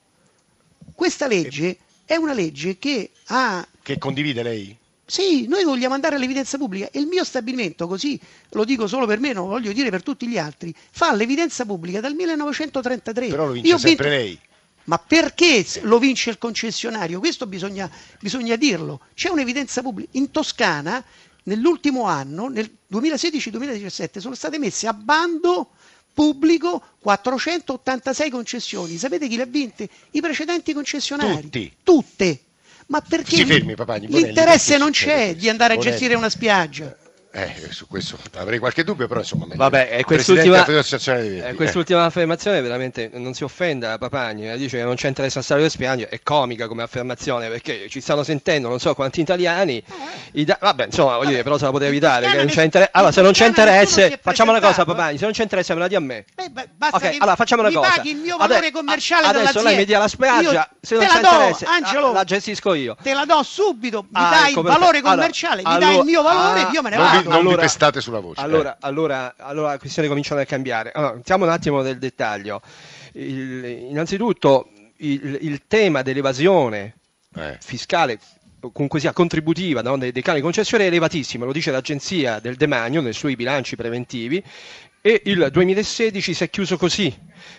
Questa 0.93 1.27
legge 1.27 1.77
è 2.05 2.15
una 2.15 2.33
legge 2.33 2.77
che 2.77 3.11
ha... 3.27 3.65
Che 3.81 3.97
condivide 3.97 4.43
lei? 4.43 4.77
Sì, 5.05 5.47
noi 5.47 5.63
vogliamo 5.65 5.93
andare 5.93 6.15
all'evidenza 6.15 6.57
pubblica 6.57 6.89
e 6.89 6.99
il 6.99 7.07
mio 7.07 7.23
stabilimento, 7.23 7.87
così 7.87 8.19
lo 8.51 8.63
dico 8.63 8.87
solo 8.87 9.05
per 9.05 9.19
me, 9.19 9.33
non 9.33 9.47
voglio 9.47 9.73
dire 9.73 9.89
per 9.89 10.01
tutti 10.01 10.27
gli 10.27 10.37
altri, 10.37 10.73
fa 10.91 11.13
l'evidenza 11.13 11.65
pubblica 11.65 11.99
dal 11.99 12.13
1933. 12.13 13.27
Però 13.27 13.45
lo 13.47 13.51
vince 13.51 13.69
Io 13.69 13.77
sempre 13.77 14.09
vinto... 14.09 14.23
lei. 14.23 14.39
Ma 14.85 14.97
perché 14.97 15.65
lo 15.81 15.97
vince 15.97 16.29
il 16.29 16.37
concessionario? 16.37 17.19
Questo 17.19 17.47
bisogna, 17.47 17.89
bisogna 18.19 18.55
dirlo. 18.57 19.01
C'è 19.13 19.29
un'evidenza 19.29 19.81
pubblica. 19.81 20.09
In 20.13 20.29
Toscana, 20.31 21.03
nell'ultimo 21.43 22.03
anno, 22.03 22.47
nel 22.49 22.69
2016-2017, 22.91 24.19
sono 24.19 24.35
state 24.35 24.59
messe 24.59 24.87
a 24.87 24.93
bando 24.93 25.69
pubblico 26.13 26.81
486 26.99 28.29
concessioni. 28.29 28.97
Sapete 28.97 29.27
chi 29.27 29.37
le 29.37 29.43
ha 29.43 29.47
vinte? 29.47 29.87
I 30.11 30.21
precedenti 30.21 30.73
concessionari. 30.73 31.43
Tutti. 31.43 31.73
Tutte. 31.81 32.39
Ma 32.87 33.01
perché 33.01 33.45
fermi, 33.45 33.75
Papagni, 33.75 34.07
l'interesse 34.07 34.77
non 34.77 34.91
c'è 34.91 35.35
di 35.35 35.49
andare 35.49 35.75
a 35.75 35.77
gestire 35.77 36.15
una 36.15 36.29
spiaggia? 36.29 36.95
Eh, 37.35 37.51
su 37.71 37.87
questo 37.87 38.15
avrei 38.35 38.59
qualche 38.59 38.83
dubbio, 38.83 39.07
però 39.07 39.19
insomma. 39.21 39.47
Vabbè, 39.55 39.89
è 39.89 40.03
quest'ultima, 40.03 40.63
è 40.63 41.53
quest'ultima 41.55 42.03
eh. 42.03 42.05
affermazione 42.05 42.61
veramente 42.61 43.09
non 43.13 43.33
si 43.33 43.43
offenda 43.43 43.97
Papagni, 43.97 44.51
eh, 44.51 44.55
dice 44.55 44.77
che 44.77 44.83
non 44.83 44.93
c'è 44.93 45.07
interesse 45.07 45.39
a 45.39 45.41
stare 45.41 45.67
spiagge, 45.67 46.09
è 46.09 46.21
comica 46.21 46.67
come 46.67 46.83
affermazione 46.83 47.49
perché 47.49 47.89
ci 47.89 48.01
stanno 48.01 48.21
sentendo 48.21 48.69
non 48.69 48.79
so 48.79 48.93
quanti 48.93 49.21
italiani. 49.21 49.83
Eh. 50.31 50.43
Da- 50.43 50.59
vabbè, 50.61 50.85
insomma, 50.85 51.17
voglio 51.17 51.31
dire, 51.31 51.41
però 51.41 51.57
se 51.57 51.65
la 51.65 51.71
poteva 51.71 51.89
evitare. 51.89 52.29
Che 52.29 52.37
non 52.37 52.45
c'è 52.45 52.63
inter- 52.65 52.89
allora, 52.91 53.11
se 53.11 53.21
non 53.23 53.31
c'è 53.31 53.47
interesse, 53.47 54.19
facciamo 54.21 54.51
una 54.51 54.61
cosa, 54.61 54.85
Papagni, 54.85 55.17
se 55.17 55.23
non 55.23 55.33
c'è 55.33 55.41
interesse 55.41 55.73
me 55.73 55.79
la 55.79 55.87
dia 55.87 55.97
a 55.97 56.01
me. 56.01 56.25
Eh, 56.35 56.49
beh, 56.51 56.69
basta 56.75 56.97
ok, 56.97 57.15
allora 57.17 57.35
facciamo 57.35 57.63
una 57.63 57.71
cosa. 57.71 57.99
il 58.03 58.15
mio 58.17 58.37
valore 58.37 58.69
commerciale 58.69 59.25
adesso 59.25 59.63
lei 59.63 59.77
mi 59.77 59.85
dia 59.85 59.97
la 59.97 60.07
spiaggia, 60.07 60.51
io 60.51 60.67
se 60.79 60.95
non 60.97 61.07
c'è 61.07 61.19
do, 61.19 61.29
interesse, 61.29 61.65
Angelo, 61.65 62.11
la 62.11 62.23
gestisco 62.23 62.75
io. 62.75 62.95
Te 63.01 63.15
la 63.15 63.25
do 63.25 63.41
subito, 63.41 64.03
mi 64.03 64.09
ah, 64.11 64.29
dai 64.29 64.51
ecco 64.51 64.59
il 64.59 64.67
valore 64.67 65.01
commerciale, 65.01 65.63
mi 65.65 65.79
dai 65.79 65.97
il 65.97 66.03
mio 66.03 66.21
valore, 66.21 66.61
ah, 66.61 66.69
io 66.71 66.81
me 66.83 66.89
ne 66.91 66.97
vado 66.97 67.22
non 67.23 67.33
allora, 67.33 67.55
vi 67.55 67.61
pestate 67.61 68.01
sulla 68.01 68.19
voce. 68.19 68.41
Allora, 68.41 68.73
eh. 68.73 68.77
allora, 68.81 69.35
allora 69.37 69.71
la 69.71 69.77
questione 69.77 70.07
comincia 70.07 70.39
a 70.39 70.45
cambiare. 70.45 70.91
Allora, 70.93 71.13
entriamo 71.13 71.45
un 71.45 71.51
attimo 71.51 71.81
nel 71.81 71.97
dettaglio. 71.97 72.61
Il, 73.13 73.63
innanzitutto 73.89 74.69
il, 74.97 75.39
il, 75.41 75.61
tema 75.67 76.01
dell'evasione 76.01 76.95
eh. 77.35 77.57
fiscale 77.59 78.19
comunque 78.71 78.99
sia 78.99 79.11
contributiva 79.11 79.81
no, 79.81 79.97
dei, 79.97 80.11
dei 80.11 80.23
di 80.23 80.41
concessione 80.41 80.85
è 80.85 80.87
elevatissimo, 80.87 81.43
lo 81.45 81.51
dice 81.51 81.71
l'agenzia 81.71 82.39
del 82.39 82.55
demanio 82.55 83.01
nei 83.01 83.13
suoi 83.13 83.35
bilanci 83.35 83.75
preventivi 83.75 84.41
e 85.01 85.21
il 85.25 85.49
2016 85.51 86.33
si 86.33 86.43
è 86.43 86.49
chiuso 86.49 86.77
così, 86.77 87.13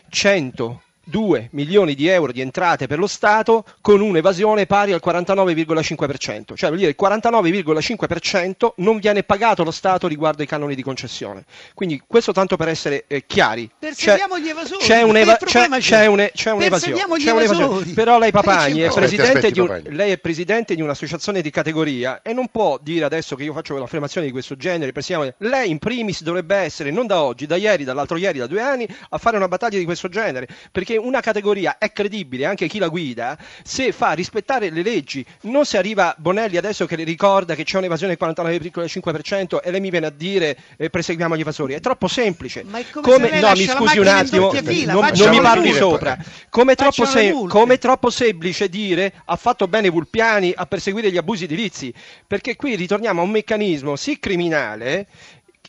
100 0.09 0.83
2 1.05 1.49
milioni 1.53 1.95
di 1.95 2.09
euro 2.09 2.33
di 2.33 2.41
entrate 2.41 2.87
per 2.87 2.99
lo 2.99 3.07
Stato 3.07 3.65
con 3.81 4.01
un'evasione 4.01 4.67
pari 4.67 4.93
al 4.93 5.03
49,5%, 5.05 6.55
cioè 6.55 6.71
vuol 6.71 6.79
dire 6.79 6.91
il 6.91 6.97
49,5% 7.01 8.73
non 8.77 8.99
viene 8.99 9.23
pagato 9.23 9.65
lo 9.65 9.71
Stato 9.71 10.09
riguardo 10.09 10.43
ai 10.43 10.49
canoni 10.49 10.75
di 10.75 10.83
concessione. 10.83 11.45
Quindi 11.75 12.03
questo 12.07 12.33
tanto 12.33 12.57
per 12.57 12.69
essere 12.69 13.05
eh, 13.07 13.25
chiari. 13.27 13.71
Perseguiamo 13.79 14.39
gli 14.39 14.49
evasori. 14.49 14.85
C'è, 14.85 15.03
un'eva- 15.03 15.37
c'è, 15.37 15.69
c'è, 15.79 16.07
un, 16.07 16.29
c'è 16.33 16.51
un'evasione. 16.51 17.03
C'è 17.17 17.31
un'evasione. 17.31 17.93
Però 17.93 18.19
lei 18.19 18.31
Papagni 18.31 18.81
è, 18.81 18.93
presidente 18.93 19.51
di 19.51 19.61
un, 19.61 19.83
lei 19.89 20.13
è 20.13 20.19
presidente 20.19 20.75
di 20.75 20.83
un'associazione 20.83 21.41
di 21.41 21.51
categoria 21.51 22.23
e 22.23 22.33
non 22.33 22.49
può 22.49 22.79
dire 22.81 23.05
adesso 23.05 23.37
che 23.37 23.45
io 23.45 23.53
faccio 23.53 23.75
un'affermazione 23.75 24.27
di 24.27 24.33
questo 24.33 24.57
genere, 24.57 24.93
lei 25.39 25.71
in 25.71 25.79
primis 25.79 26.23
dovrebbe 26.23 26.57
essere 26.57 26.91
non 26.91 27.07
da 27.07 27.23
oggi, 27.23 27.47
da 27.47 27.57
ieri, 27.57 27.85
dall'altro 27.85 28.17
ieri, 28.17 28.39
da 28.39 28.47
due 28.47 28.61
anni 28.61 28.87
a 29.11 29.19
fare 29.19 29.37
una 29.37 29.49
battaglia 29.49 29.79
di 29.79 29.85
questo 29.85 30.09
genere, 30.09 30.49
perché 30.73 30.94
perché 30.95 30.97
una 30.97 31.21
categoria 31.21 31.79
è 31.79 31.93
credibile, 31.93 32.47
anche 32.47 32.69
chi 32.69 32.79
la 32.79 32.89
guida, 32.89 33.37
se 33.63 33.93
fa 33.93 34.13
rispettare 34.13 34.71
le 34.71 34.83
leggi, 34.83 35.25
non 35.43 35.65
se 35.65 35.79
arriva 35.79 36.15
Bonelli 36.19 36.57
adesso 36.57 36.87
che 36.87 36.97
le 36.97 37.05
ricorda 37.05 37.55
che 37.55 37.65
c'è 37.65 37.79
un'evasione 37.79 38.17
del 38.17 38.29
49,5% 38.29 39.61
e 39.63 39.71
lei 39.71 39.81
mi 39.81 39.91
viene 39.91 40.07
a 40.07 40.11
dire 40.11 40.57
eh, 40.77 40.91
perseguiamo 40.91 41.37
gli 41.37 41.41
evasori, 41.41 41.75
è 41.75 41.81
troppo 41.81 42.09
semplice. 42.09 42.65
Ma 42.65 42.81
come, 42.91 43.29
come 43.29 43.41
no, 43.41 43.53
mi 43.53 43.67
scusi 43.67 43.99
un 43.99 44.07
attimo, 44.07 44.51
fila, 44.51 44.93
non, 44.93 45.11
non 45.15 45.29
mi 45.31 45.41
parli 45.41 45.73
sopra. 45.73 46.17
Come 46.49 46.73
è 46.73 46.77
troppo, 46.77 47.05
sem- 47.05 47.49
come 47.49 47.79
troppo 47.79 48.11
semplice 48.11 48.69
dire 48.69 49.13
ha 49.25 49.37
fatto 49.37 49.67
bene 49.67 49.89
Vulpiani 49.89 50.53
a 50.55 50.67
perseguire 50.67 51.11
gli 51.11 51.17
abusi 51.17 51.45
edilizi, 51.45 51.93
perché 52.27 52.57
qui 52.57 52.77
ritorniamo 52.77 53.21
a 53.21 53.25
un 53.25 53.31
meccanismo 53.31 53.97
sì 53.97 54.19
criminale 54.19 55.07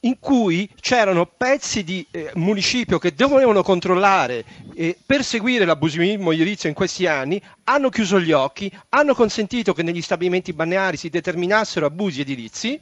in 0.02 0.20
cui 0.20 0.70
c'erano 0.80 1.26
pezzi 1.26 1.84
di 1.84 2.06
eh, 2.12 2.32
municipio 2.36 3.00
che 3.00 3.14
dovevano 3.14 3.64
controllare 3.64 4.44
e 4.74 4.98
perseguire 5.04 5.66
l'abusivismo 5.66 6.32
edilizio 6.32 6.70
in 6.70 6.76
questi 6.76 7.08
anni, 7.08 7.42
hanno 7.64 7.90
chiuso 7.90 8.20
gli 8.20 8.32
occhi, 8.32 8.72
hanno 8.90 9.16
consentito 9.16 9.74
che 9.74 9.84
negli 9.84 10.02
stabilimenti 10.02 10.54
balneari 10.54 10.98
si 10.98 11.10
determinassero 11.10 11.86
abusi 11.86 12.22
edilizi 12.22 12.80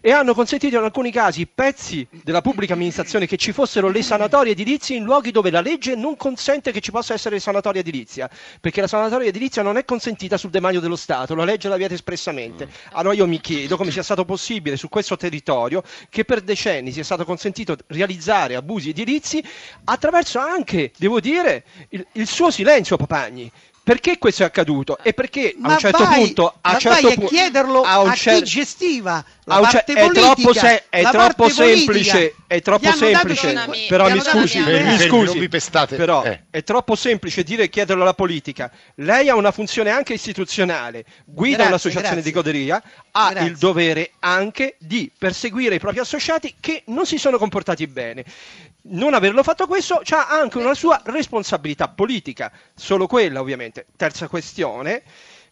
e 0.00 0.10
hanno 0.12 0.34
consentito 0.34 0.76
in 0.76 0.82
alcuni 0.82 1.10
casi 1.10 1.46
pezzi 1.46 2.06
della 2.22 2.40
pubblica 2.40 2.74
amministrazione 2.74 3.26
che 3.26 3.36
ci 3.36 3.52
fossero 3.52 3.88
le 3.88 4.02
sanatorie 4.02 4.52
edilizie 4.52 4.96
in 4.96 5.04
luoghi 5.04 5.30
dove 5.30 5.50
la 5.50 5.60
legge 5.60 5.94
non 5.94 6.16
consente 6.16 6.72
che 6.72 6.80
ci 6.80 6.90
possa 6.90 7.14
essere 7.14 7.38
sanatoria 7.40 7.80
edilizia, 7.80 8.28
perché 8.60 8.80
la 8.80 8.86
sanatoria 8.86 9.28
edilizia 9.28 9.62
non 9.62 9.76
è 9.76 9.84
consentita 9.84 10.36
sul 10.36 10.50
demanio 10.50 10.80
dello 10.80 10.96
Stato, 10.96 11.34
la 11.34 11.44
legge 11.44 11.68
la 11.68 11.76
vieta 11.76 11.94
espressamente. 11.94 12.68
Allora 12.92 13.14
io 13.14 13.26
mi 13.26 13.40
chiedo 13.40 13.76
come 13.76 13.90
sia 13.90 14.02
stato 14.02 14.24
possibile 14.24 14.76
su 14.76 14.88
questo 14.88 15.16
territorio 15.16 15.82
che 16.08 16.24
per 16.24 16.40
decenni 16.40 16.92
sia 16.92 17.04
stato 17.04 17.24
consentito 17.24 17.76
realizzare 17.88 18.54
abusi 18.54 18.90
edilizi 18.90 19.42
attraverso 19.84 20.38
anche, 20.38 20.92
devo 20.96 21.20
dire, 21.20 21.64
il, 21.90 22.06
il 22.12 22.26
suo 22.26 22.50
silenzio, 22.50 22.96
Papagni. 22.96 23.50
Perché 23.84 24.16
questo 24.16 24.44
è 24.44 24.46
accaduto? 24.46 24.96
E 25.02 25.12
perché 25.12 25.54
ma 25.58 25.68
a 25.68 25.72
un 25.72 25.78
certo 25.78 26.04
vai, 26.04 26.24
punto 26.24 26.54
a, 26.58 26.78
certo 26.78 27.12
pu- 27.20 27.26
chiederlo 27.26 27.82
a, 27.82 28.00
a 28.00 28.14
cer- 28.14 28.38
chi 28.38 28.44
gestiva 28.44 29.22
la 29.44 29.60
parte 29.60 29.84
è 29.92 30.06
politica, 30.06 30.20
troppo, 30.34 30.52
se- 30.54 30.84
è 30.88 31.02
troppo 31.02 31.48
semplice, 31.50 32.34
è 32.46 32.62
troppo 32.62 32.90
semplice, 32.92 33.52
dato, 33.52 33.72
però 33.86 34.08
mi 34.08 34.20
scusi, 34.20 34.58
mi 34.58 34.98
scusi, 34.98 35.48
però 35.96 36.24
eh. 36.24 36.44
è 36.48 36.62
troppo 36.62 36.94
semplice 36.96 37.42
dire 37.42 37.68
chiederlo 37.68 38.00
alla 38.00 38.14
politica. 38.14 38.70
Lei 38.94 39.28
ha 39.28 39.34
una 39.34 39.50
funzione 39.52 39.90
anche 39.90 40.14
istituzionale, 40.14 41.04
guida 41.26 41.56
grazie, 41.56 41.68
un'associazione 41.68 42.22
grazie. 42.22 42.30
di 42.30 42.36
goderia, 42.36 42.82
ha 43.10 43.30
Grazie. 43.32 43.50
il 43.50 43.58
dovere 43.58 44.12
anche 44.20 44.76
di 44.78 45.12
perseguire 45.18 45.74
i 45.74 45.78
propri 45.78 45.98
associati 45.98 46.54
che 46.58 46.84
non 46.86 47.04
si 47.04 47.18
sono 47.18 47.36
comportati 47.36 47.86
bene. 47.86 48.24
Non 48.86 49.14
averlo 49.14 49.42
fatto 49.42 49.66
questo 49.66 50.02
ha 50.10 50.28
anche 50.28 50.58
una 50.58 50.74
sua 50.74 51.00
responsabilità 51.06 51.88
politica, 51.88 52.52
solo 52.74 53.06
quella 53.06 53.40
ovviamente. 53.40 53.86
Terza 53.96 54.28
questione, 54.28 55.02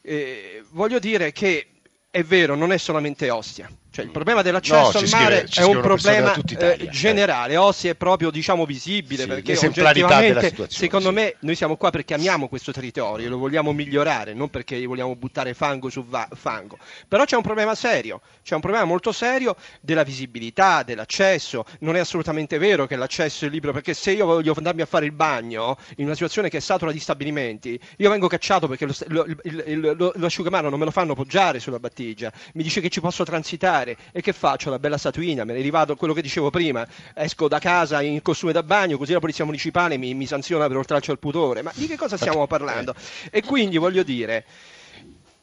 eh, 0.02 0.62
voglio 0.72 0.98
dire 0.98 1.32
che 1.32 1.68
è 2.10 2.22
vero, 2.22 2.54
non 2.54 2.72
è 2.72 2.76
solamente 2.76 3.30
Ostia. 3.30 3.70
Cioè, 3.92 4.06
il 4.06 4.11
problema 4.11 4.40
dell'accesso 4.40 4.99
No, 4.99 5.04
al 5.04 5.08
mare 5.11 5.46
scrive- 5.46 5.61
è 5.61 5.64
un 5.76 5.80
problema 5.82 6.32
Italia, 6.34 6.75
eh, 6.76 6.88
generale. 6.88 7.56
Ostia 7.58 7.90
è 7.90 7.94
proprio 7.94 8.30
diciamo 8.30 8.64
visibile 8.64 9.25
Sì, 9.25 9.28
perché 9.28 9.52
oggettivamente, 9.66 10.66
secondo 10.68 11.08
sì. 11.08 11.14
me, 11.14 11.34
noi 11.40 11.54
siamo 11.54 11.76
qua 11.76 11.90
perché 11.90 12.14
amiamo 12.14 12.49
questo 12.49 12.72
territorio, 12.72 13.28
lo 13.28 13.37
vogliamo 13.37 13.70
migliorare, 13.75 14.32
non 14.32 14.49
perché 14.49 14.82
vogliamo 14.87 15.14
buttare 15.14 15.52
fango 15.52 15.90
su 15.90 16.06
va- 16.06 16.26
fango. 16.34 16.78
Però 17.06 17.25
c'è 17.26 17.37
un 17.37 17.42
problema 17.42 17.75
serio, 17.75 18.22
c'è 18.42 18.54
un 18.54 18.62
problema 18.62 18.87
molto 18.87 19.12
serio 19.12 19.56
della 19.82 20.04
visibilità, 20.04 20.82
dell'accesso. 20.82 21.66
Non 21.80 21.94
è 21.94 21.99
assolutamente 21.99 22.56
vero 22.56 22.87
che 22.87 22.96
l'accesso 22.96 23.44
è 23.44 23.50
libero, 23.50 23.75
perché 23.75 23.92
se 23.92 24.12
io 24.12 24.25
voglio 24.25 24.54
andarmi 24.56 24.80
a 24.80 24.87
fare 24.87 25.04
il 25.04 25.12
bagno 25.12 25.76
in 25.96 26.06
una 26.06 26.14
situazione 26.14 26.49
che 26.49 26.56
è 26.56 26.61
satura 26.61 26.92
di 26.92 26.99
stabilimenti, 26.99 27.78
io 27.99 28.08
vengo 28.08 28.26
cacciato 28.26 28.68
perché 28.68 28.87
lo, 28.87 28.94
lo- 29.08 29.26
il- 29.42 29.94
lo- 29.99 30.12
l'asciugamano 30.16 30.70
non 30.70 30.78
me 30.78 30.87
lo 30.87 30.90
fanno 30.90 31.12
poggiare 31.14 31.61
sulla 31.61 31.78
battigia, 31.78 32.32
mi 32.54 32.62
dice 32.62 32.80
che 32.80 32.88
ci 32.88 33.02
posso 33.02 33.22
transitare. 33.22 33.80
Fare. 33.82 33.96
E 34.12 34.20
che 34.20 34.32
faccio? 34.32 34.70
La 34.70 34.78
bella 34.78 34.96
statuina, 34.96 35.44
me 35.44 35.52
ne 35.52 35.60
rivado 35.60 35.96
quello 35.96 36.14
che 36.14 36.22
dicevo 36.22 36.50
prima, 36.50 36.86
esco 37.14 37.48
da 37.48 37.58
casa 37.58 38.00
in 38.00 38.22
costume 38.22 38.52
da 38.52 38.62
bagno, 38.62 38.96
così 38.96 39.12
la 39.12 39.20
polizia 39.20 39.44
municipale 39.44 39.96
mi, 39.96 40.14
mi 40.14 40.26
sanziona 40.26 40.66
per 40.68 40.76
oltraccio 40.76 41.10
al 41.10 41.18
pudore. 41.18 41.62
Ma 41.62 41.72
di 41.74 41.86
che 41.86 41.96
cosa 41.96 42.16
stiamo 42.16 42.46
parlando? 42.46 42.94
E 43.30 43.42
quindi 43.42 43.76
voglio 43.76 44.02
dire 44.02 44.44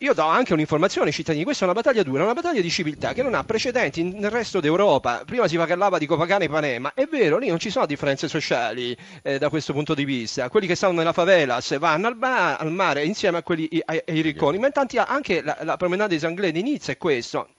io 0.01 0.13
do 0.13 0.23
anche 0.23 0.53
un'informazione 0.53 1.07
ai 1.07 1.13
cittadini, 1.13 1.43
questa 1.43 1.65
è 1.65 1.67
una 1.67 1.79
battaglia 1.79 2.03
dura, 2.03 2.23
una 2.23 2.33
battaglia 2.33 2.61
di 2.61 2.69
civiltà 2.69 3.11
che 3.11 3.21
non 3.21 3.33
ha 3.33 3.43
precedenti 3.43 4.01
nel 4.03 4.31
resto 4.31 4.61
d'Europa. 4.61 5.23
Prima 5.25 5.45
si 5.45 5.57
parlava 5.57 5.97
di 5.97 6.05
Copacabana 6.05 6.45
e 6.45 6.47
Panema, 6.47 6.93
è 6.93 7.05
vero, 7.05 7.37
lì 7.37 7.49
non 7.49 7.59
ci 7.59 7.69
sono 7.69 7.85
differenze 7.85 8.29
sociali 8.29 8.95
eh, 9.21 9.37
da 9.37 9.49
questo 9.49 9.73
punto 9.73 9.93
di 9.93 10.05
vista. 10.05 10.47
Quelli 10.47 10.67
che 10.67 10.75
stanno 10.75 10.93
nella 10.93 11.11
favela 11.11 11.59
se 11.59 11.77
vanno 11.79 12.07
al, 12.07 12.15
ba- 12.15 12.55
al 12.55 12.71
mare 12.71 13.03
insieme 13.03 13.39
a 13.39 13.43
quelli 13.43 13.67
ai, 13.83 14.01
ai 14.05 14.21
ricconi, 14.21 14.57
ma 14.57 14.67
intanto 14.67 15.03
anche 15.05 15.41
la, 15.41 15.57
la 15.63 15.75
promenade 15.75 16.13
di 16.13 16.21
Sanglè 16.21 16.53
di 16.53 16.61
Nizza 16.61 16.93
è 16.93 16.97
questo. 16.97 17.49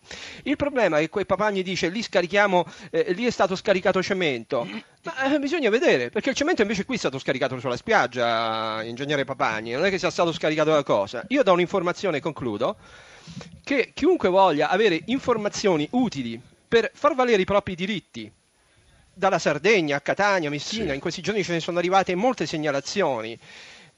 Il 0.45 0.57
problema 0.57 0.97
è 0.97 1.03
che 1.03 1.09
quel 1.11 1.27
Papagni 1.27 1.63
dice 1.63 1.89
lì 1.89 2.03
scarichiamo, 2.03 2.65
eh, 2.91 3.13
lì 3.13 3.27
è 3.27 3.31
stato 3.31 3.55
scaricato 3.55 4.03
cemento, 4.03 4.67
ma 5.03 5.33
eh, 5.33 5.39
bisogna 5.39 5.71
vedere, 5.71 6.11
perché 6.11 6.31
il 6.31 6.37
cemento 6.37 6.61
invece 6.61 6.85
qui 6.85 6.97
è 6.97 6.99
stato 6.99 7.19
scaricato 7.19 7.59
sulla 7.59 7.77
spiaggia, 7.77 8.83
ingegnere 8.83 9.25
Papagni, 9.25 9.73
non 9.73 9.85
è 9.85 9.91
che 9.91 9.99
sia 9.99 10.11
stato 10.11 10.33
scaricato 10.33 10.71
la 10.71 10.83
cosa. 10.83 11.25
Io 11.29 11.43
do 11.43 11.53
un'informazione, 11.53 12.21
concludo, 12.21 12.77
che 13.65 13.93
chiunque 13.95 14.29
voglia 14.29 14.69
avere 14.69 15.01
informazioni 15.07 15.89
utili 15.93 16.41
per 16.69 16.91
far 16.93 17.15
valere 17.15 17.41
i 17.41 17.47
propri 17.47 17.75
diritti, 17.75 18.31
dalla 19.13 19.39
Sardegna 19.39 19.97
a 19.97 20.01
Catania, 20.01 20.51
Messina, 20.51 20.89
sì. 20.89 20.95
in 20.95 21.01
questi 21.01 21.21
giorni 21.21 21.45
ce 21.45 21.53
ne 21.53 21.61
sono 21.61 21.79
arrivate 21.79 22.15
molte 22.15 22.47
segnalazioni 22.47 23.39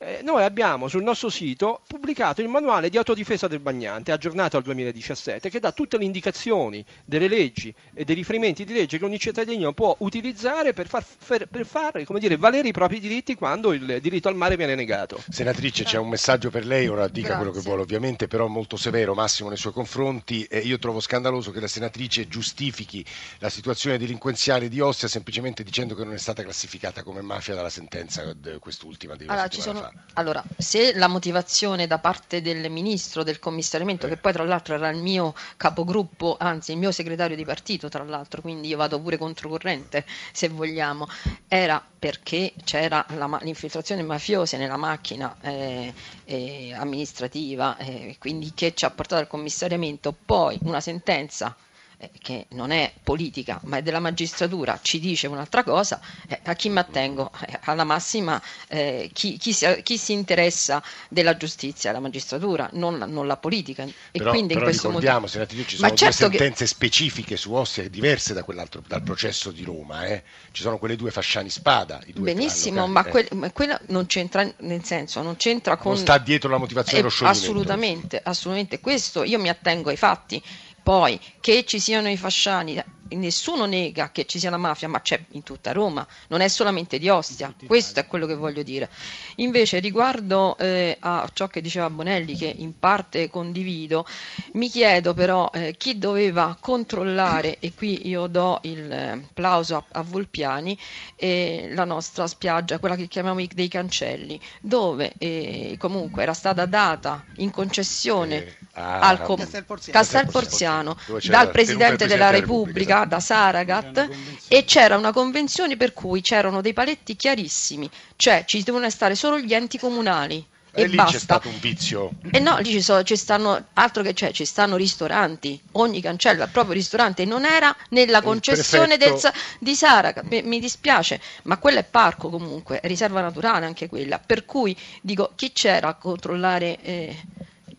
eh, 0.03 0.21
noi 0.23 0.43
abbiamo 0.43 0.89
sul 0.89 1.03
nostro 1.03 1.29
sito 1.29 1.83
pubblicato 1.87 2.41
il 2.41 2.49
manuale 2.49 2.91
di 2.91 2.99
autodifesa 2.99 3.47
del 3.47 3.61
bagnante, 3.61 4.13
aggiornato 4.13 4.57
al 4.57 4.63
2017, 4.63 5.49
che 5.49 5.61
dà 5.61 5.73
tutte 5.73 5.97
le 5.97 6.05
indicazioni 6.05 6.85
delle 7.05 7.29
leggi 7.29 7.73
e 7.95 8.05
dei 8.05 8.15
riferimenti 8.15 8.65
di 8.65 8.73
legge 8.73 8.99
che 8.99 9.05
ogni 9.05 9.19
cittadino 9.19 9.73
può 9.73 9.95
utilizzare 9.99 10.73
per 10.73 10.89
far, 10.89 11.05
per, 11.27 11.47
per 11.47 11.67
far 11.67 12.03
dire, 12.19 12.37
valere 12.37 12.69
i 12.69 12.73
propri 12.73 13.01
diritti 13.01 13.35
quando 13.35 13.73
il 13.73 13.99
diritto 14.01 14.29
al 14.29 14.35
mare 14.35 14.57
viene 14.57 14.75
negato. 14.75 15.23
Senatrice, 15.29 15.85
c'è 15.85 15.99
un 15.99 16.09
messaggio 16.09 16.51
per 16.51 16.67
lei, 16.67 16.89
ora 16.89 17.07
dica 17.09 17.29
Grazie. 17.29 17.45
quello 17.45 17.53
che 17.53 17.61
vuole, 17.61 17.83
ovviamente, 17.83 18.27
però 18.27 18.47
molto 18.49 18.77
severo, 18.77 19.15
Massimo, 19.15 19.49
nei 19.49 19.59
suoi 19.59 19.73
confronti. 19.73 20.45
Eh, 20.45 20.59
io 20.59 20.79
trovo 20.79 21.01
scandaloso 21.01 21.51
che 21.51 21.61
la 21.61 21.69
senatrice 21.69 22.29
giustifichi 22.29 23.05
la 23.39 23.51
situazione 23.51 23.99
delinquenziale 23.99 24.69
di 24.69 24.81
Ostia 24.81 25.09
semplicemente 25.09 25.63
dicendo 25.63 25.95
che 25.95 26.05
non 26.05 26.15
è 26.15 26.19
stata 26.19 26.43
classificata 26.43 27.03
come 27.03 27.23
mafia 27.23 27.55
dalla 27.55 27.71
sentenza 27.71 28.35
quest'ultima 28.59 29.17
di 29.17 29.27
allora, 29.27 29.49
ci 29.49 29.61
sono, 29.61 29.81
fa. 29.81 29.92
Allora, 30.15 30.43
se 30.59 30.93
la 30.95 31.09
motivazione 31.09 31.87
da 31.87 31.99
parte 31.99 32.43
del 32.43 32.71
ministro 32.71 33.23
del 33.23 33.39
commissariamento, 33.39 34.09
che 34.09 34.19
poi 34.19 34.33
tra 34.33 34.45
l'altro 34.45 34.75
era 34.75 34.91
il 34.91 35.01
mio 35.01 35.35
capogruppo, 35.57 36.37
anzi 36.39 36.73
il 36.73 36.79
mio 36.79 36.93
segretario 36.93 37.35
di 37.35 37.47
partito, 37.47 37.89
tra 37.89 38.05
l'altro, 38.05 38.43
quindi 38.43 38.69
io 38.69 38.77
vado 38.77 39.01
pure 39.01 39.17
controcorrente 39.17 40.05
se 40.33 40.49
vogliamo, 40.49 41.09
era 41.49 41.83
perché 41.99 42.53
c'era 42.63 43.07
la, 43.17 43.39
l'infiltrazione 43.41 44.03
mafiosa 44.03 44.59
nella 44.59 44.77
macchina 44.77 45.35
eh, 45.41 45.95
eh, 46.25 46.75
amministrativa, 46.75 47.79
eh, 47.79 48.17
quindi 48.19 48.53
che 48.55 48.75
ci 48.75 48.85
ha 48.85 48.91
portato 48.91 49.23
al 49.23 49.29
commissariamento, 49.29 50.15
poi 50.27 50.59
una 50.65 50.81
sentenza 50.81 51.57
eh, 51.57 51.72
che 52.21 52.47
non 52.51 52.71
è 52.71 52.93
politica 53.03 53.61
ma 53.65 53.79
è 53.79 53.83
della 53.83 54.01
magistratura, 54.01 54.79
ci 54.83 54.99
dice 54.99 55.27
un'altra 55.27 55.63
cosa, 55.63 56.01
eh, 56.29 56.41
a 56.45 56.55
chi 56.55 56.69
mi 56.69 56.79
attengo? 56.79 57.31
Eh, 57.47 57.59
alla 57.65 57.85
massima 57.85 58.41
eh, 58.69 59.11
chi, 59.13 59.37
chi, 59.37 59.53
si, 59.53 59.67
chi, 59.83 59.99
si, 59.99 60.13
interessa 60.13 60.83
della 61.09 61.37
giustizia, 61.37 61.93
la 61.93 62.01
magistratura, 62.01 62.69
non 62.73 62.99
la, 62.99 63.07
non 63.07 63.27
la 63.27 63.37
politica. 63.37 63.85
E 63.85 63.93
però, 64.13 64.31
quindi 64.31 64.55
però 64.55 64.61
in 64.61 64.65
questo 64.67 64.89
ricordiamo, 64.89 65.21
motivo... 65.21 65.33
senatrice, 65.33 65.69
ci 65.69 65.77
sono 65.77 65.95
certo 65.95 66.29
due 66.29 66.39
sentenze 66.39 66.65
che... 66.65 66.71
specifiche 66.71 67.37
su 67.37 67.53
Ostia 67.53 67.89
diverse 67.89 68.35
da 68.35 68.45
dal 68.87 69.03
processo 69.03 69.51
di 69.51 69.65
Roma, 69.65 70.07
eh. 70.07 70.23
ci 70.51 70.63
sono 70.63 70.79
quelle 70.79 70.97
due 70.97 71.11
fasciani 71.11 71.51
spada. 71.51 72.01
Benissimo, 72.15 72.87
ma, 72.87 73.05
que- 73.05 73.29
ma, 73.33 73.51
quella 73.53 73.81
non 73.87 74.07
c'entra, 74.07 74.51
nel 74.59 74.85
senso, 74.85 75.23
non 75.23 75.37
c'entra 75.37 75.77
con... 75.77 75.93
Non 75.93 76.01
sta 76.01 76.19
dietro 76.19 76.51
la 76.51 76.59
motivazione 76.59 76.99
dello 76.99 77.11
scioglimento. 77.11 77.51
Assolutamente, 77.51 78.21
assolutamente, 78.23 78.81
questo 78.81 79.25
io 79.25 79.39
mi 79.39 79.49
attengo 79.49 79.91
ai 79.91 79.97
fatti 79.97 80.43
poi 80.83 81.21
che 81.41 81.65
ci 81.65 81.79
siano 81.79 82.09
i 82.09 82.17
fasciani, 82.17 82.83
nessuno 83.11 83.67
nega 83.67 84.11
che 84.11 84.27
ci 84.27 84.39
sia 84.39 84.51
la 84.51 84.57
mafia, 84.57 84.89
ma 84.89 85.01
c'è 85.01 85.23
in 85.33 85.43
tutta 85.43 85.73
Roma, 85.73 86.07
non 86.29 86.41
è 86.41 86.49
solamente 86.49 86.99
di 86.99 87.09
Ostia, 87.09 87.55
questo 87.67 88.01
è 88.01 88.07
quello 88.07 88.27
che 88.27 88.35
voglio 88.35 88.63
dire. 88.63 88.89
Invece 89.37 89.79
riguardo 89.79 90.57
eh, 90.59 90.97
a 91.01 91.29
ciò 91.33 91.49
che 91.49 91.61
diceva 91.61 91.91
Bonelli, 91.91 92.37
che 92.37 92.53
in 92.57 92.79
parte 92.79 93.29
condivido, 93.31 94.07
mi 94.53 94.69
chiedo 94.69 95.15
però 95.15 95.51
eh, 95.53 95.75
chi 95.77 95.99
doveva 95.99 96.57
controllare, 96.59 97.59
e 97.61 97.73
qui 97.75 98.09
io 98.09 98.27
do 98.27 98.59
il 98.63 98.91
eh, 98.91 99.27
plauso 99.33 99.77
a, 99.77 99.85
a 99.93 100.03
Volpiani, 100.03 100.79
eh, 101.17 101.71
la 101.73 101.85
nostra 101.85 102.27
spiaggia, 102.27 102.79
quella 102.79 102.97
che 102.97 103.09
chiamiamo 103.09 103.45
dei 103.53 103.69
cancelli, 103.69 104.41
dove 104.61 105.13
eh, 105.19 105.77
comunque 105.79 106.23
era 106.23 106.35
stata 106.35 106.67
data 106.67 107.25
in 107.37 107.51
concessione 107.51 108.37
eh, 108.37 108.57
ah, 108.73 109.01
al 109.01 109.23
com- 109.23 109.39
Castelporziano, 109.39 109.99
Castelporziano 109.99 110.97
dal 111.25 111.51
Presidente 111.51 112.07
della 112.07 112.31
Repubblica, 112.31 113.05
da 113.05 113.21
Saragat, 113.21 114.09
e 114.49 114.65
c'era 114.65 114.97
una 114.97 115.13
convenzione 115.13 115.77
per 115.77 115.93
cui 115.93 116.21
c'erano 116.21 116.61
dei 116.61 116.73
paletti 116.73 117.17
chiarissimi, 117.17 117.89
cioè 118.17 118.45
ci 118.47 118.63
devono 118.63 118.89
stare 118.91 119.15
solo 119.15 119.39
gli 119.39 119.55
enti 119.55 119.79
comunali. 119.79 120.47
E, 120.75 120.83
e 120.83 120.87
lì 120.87 120.97
basta. 120.97 121.13
c'è 121.13 121.19
stato 121.19 121.49
un 121.49 121.59
vizio. 121.61 122.13
E 122.31 122.39
no, 122.39 122.57
lì 122.59 122.71
ci, 122.71 122.81
so, 122.81 123.03
ci 123.03 123.15
stanno, 123.15 123.67
altro 123.75 124.03
che 124.03 124.15
c'è, 124.15 124.33
ci 124.33 124.47
stanno 124.47 124.77
ristoranti, 124.77 125.61
ogni 125.73 126.01
cancello 126.01 126.43
ha 126.43 126.47
proprio 126.47 126.73
ristorante, 126.73 127.27
non 127.27 127.45
era 127.45 127.77
nella 127.91 128.23
concessione 128.23 128.97
del, 128.97 129.21
di 129.59 129.75
Sara, 129.75 130.15
mi, 130.31 130.41
mi, 130.43 130.59
dispiace, 130.61 131.21
ma 131.43 131.59
quella 131.59 131.81
è 131.81 131.85
parco 131.85 132.31
comunque, 132.31 132.81
è 132.81 132.87
riserva 132.87 133.21
naturale 133.21 133.67
anche 133.67 133.87
quella, 133.87 134.19
per 134.19 134.47
cui 134.47 134.75
dico 135.03 135.33
chi 135.37 135.53
c'era 135.53 135.89
a 135.89 135.95
controllare... 135.95 136.81
Eh, 136.81 137.17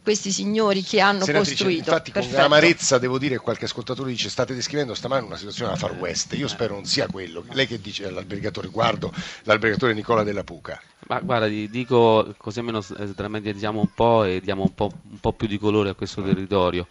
questi 0.04 0.32
signori 0.32 0.84
che 0.84 1.00
hanno 1.00 1.24
Senatrice, 1.24 1.56
costruito. 1.56 1.90
Infatti, 1.90 2.12
Perfetto. 2.12 2.36
con 2.36 2.44
amarezza 2.44 2.98
devo 3.00 3.18
dire, 3.18 3.38
qualche 3.38 3.66
ascoltatore 3.66 4.12
dice: 4.12 4.30
state 4.30 4.54
descrivendo 4.54 4.94
stamane 4.94 5.26
una 5.26 5.38
situazione 5.38 5.72
da 5.72 5.78
far 5.78 5.94
west. 5.94 6.34
Io 6.34 6.48
spero 6.48 6.76
non 6.76 6.86
sia 6.86 7.08
quello. 7.08 7.44
Lei 7.52 7.66
che 7.66 7.80
dice 7.80 8.06
all'albergatore, 8.06 8.68
guardo 8.68 9.12
l'albergatore 9.44 9.94
Nicola 9.94 10.24
della 10.24 10.44
Puca. 10.44 10.80
Ma 11.08 11.20
guarda, 11.20 11.48
dico 11.48 12.34
così 12.38 12.60
almeno 12.60 12.82
sdrammatizziamo 12.82 13.80
un 13.80 13.94
po' 13.94 14.24
e 14.24 14.42
diamo 14.42 14.64
un 14.64 14.74
po', 14.74 14.92
un 15.10 15.20
po', 15.20 15.34
più 15.34 15.48
di 15.48 15.58
colore 15.58 15.90
a 15.90 15.94
questo 15.94 16.22
territorio. 16.22 16.88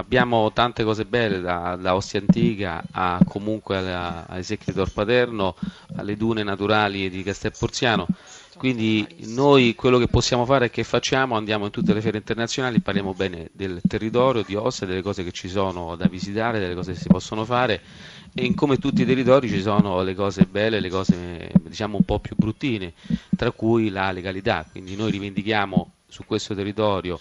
Abbiamo 0.00 0.52
tante 0.52 0.84
cose 0.84 1.04
belle, 1.04 1.40
da, 1.40 1.76
da 1.76 1.94
Ostia 1.94 2.20
Antica 2.20 2.82
a 2.90 3.20
comunque 3.26 3.76
ai 3.78 4.42
secchi 4.44 4.66
di 4.66 4.72
Tor 4.72 4.92
Paterno, 4.92 5.56
alle 5.96 6.16
dune 6.16 6.42
naturali 6.42 7.10
di 7.10 7.22
Castel 7.22 7.52
Porziano 7.58 8.06
quindi 8.58 9.06
noi 9.20 9.76
quello 9.76 9.98
che 9.98 10.08
possiamo 10.08 10.44
fare 10.44 10.66
e 10.66 10.70
che 10.70 10.82
facciamo, 10.82 11.36
andiamo 11.36 11.66
in 11.66 11.70
tutte 11.70 11.94
le 11.94 12.00
fiere 12.00 12.18
internazionali, 12.18 12.80
parliamo 12.80 13.14
bene 13.14 13.50
del 13.52 13.80
territorio 13.86 14.42
di 14.42 14.56
Ostia, 14.56 14.86
delle 14.86 15.00
cose 15.00 15.22
che 15.22 15.30
ci 15.30 15.48
sono 15.48 15.94
da 15.94 16.08
visitare, 16.08 16.58
delle 16.58 16.74
cose 16.74 16.92
che 16.92 16.98
si 16.98 17.06
possono 17.06 17.44
fare 17.44 17.80
e 18.34 18.44
in 18.44 18.56
come 18.56 18.78
tutti 18.78 19.02
i 19.02 19.06
territori 19.06 19.48
ci 19.48 19.62
sono 19.62 20.02
le 20.02 20.14
cose 20.14 20.44
belle, 20.44 20.80
le 20.80 20.90
cose 20.90 21.50
diciamo 21.62 21.98
un 21.98 22.04
po' 22.04 22.18
più 22.18 22.34
bruttine, 22.36 22.92
tra 23.36 23.52
cui 23.52 23.90
la 23.90 24.10
legalità. 24.10 24.66
Quindi 24.68 24.96
noi 24.96 25.12
rivendichiamo 25.12 25.92
su 26.08 26.24
questo 26.26 26.54
territorio 26.54 27.20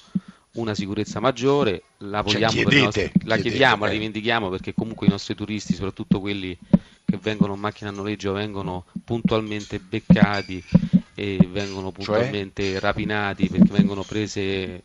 una 0.58 0.74
sicurezza 0.74 1.20
maggiore, 1.20 1.84
la, 2.00 2.24
cioè, 2.26 2.46
chiedete, 2.48 2.80
nostri, 2.80 3.02
la 3.02 3.36
chiedete, 3.36 3.42
chiediamo, 3.42 3.86
la 3.86 3.92
rivendichiamo 3.92 4.50
perché 4.50 4.74
comunque 4.74 5.08
i 5.08 5.10
nostri 5.10 5.36
turisti, 5.36 5.74
soprattutto 5.74 6.20
quelli 6.20 6.58
che 7.06 7.18
vengono 7.22 7.54
in 7.54 7.60
macchina 7.60 7.90
a 7.90 7.94
noleggio, 7.94 8.34
vengono 8.34 8.86
puntualmente 9.04 9.80
beccati 9.80 10.64
e 11.14 11.48
vengono 11.50 11.88
cioè? 11.88 11.94
puntualmente 11.94 12.72
cioè? 12.72 12.80
rapinati 12.80 13.50
perché 13.50 13.72
vengono 13.72 14.04
prese, 14.04 14.82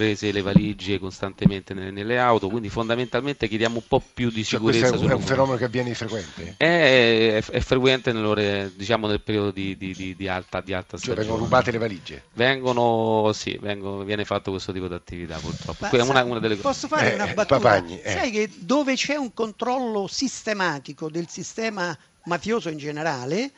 prese, 0.00 0.32
le 0.32 0.40
valigie 0.40 0.98
costantemente 0.98 1.74
nelle, 1.74 1.90
nelle, 1.90 2.18
auto, 2.18 2.48
quindi 2.48 2.70
fondamentalmente 2.70 3.46
chiediamo 3.48 3.76
un 3.76 3.82
po' 3.86 4.02
più 4.14 4.30
di 4.30 4.42
sicurezza. 4.42 4.88
Cioè, 4.88 4.88
questo 4.96 5.08
è 5.10 5.14
un, 5.14 5.20
fenomeno 5.20 5.56
che 5.58 5.64
avviene 5.64 5.92
frequente? 5.92 6.54
È, 6.56 6.64
è, 6.64 7.44
è 7.44 7.60
frequente 7.60 8.10
nell'ore, 8.12 8.72
diciamo, 8.74 9.06
nel 9.06 9.20
periodo 9.20 9.50
di, 9.50 9.76
di, 9.76 9.92
di, 9.92 10.16
di 10.16 10.26
alta, 10.26 10.62
di 10.62 10.72
alta 10.72 10.96
cioè 10.96 11.14
vengono 11.14 11.40
rubate 11.40 11.70
le 11.70 11.76
valigie? 11.76 12.22
Vengono, 12.32 13.30
sì, 13.34 13.58
vengono, 13.60 14.02
viene 14.04 14.24
fatto 14.24 14.50
questo 14.50 14.72
tipo 14.72 14.88
di 14.88 14.94
attività 14.94 15.36
purtroppo. 15.36 15.86
Ma, 15.90 16.02
una, 16.04 16.24
una 16.24 16.38
delle... 16.38 16.56
Posso 16.56 16.88
fare 16.88 17.12
eh, 17.12 17.14
una 17.16 17.26
battuta? 17.26 17.58
Papagni, 17.58 18.00
eh. 18.00 18.10
Sai 18.10 18.30
che 18.30 18.50
dove 18.56 18.94
c'è 18.94 19.16
un 19.16 19.34
controllo 19.34 20.06
sistematico 20.06 21.10
del 21.10 21.28
sistema 21.28 21.96
mafioso 22.24 22.70
in 22.70 22.78
generale, 22.78 23.50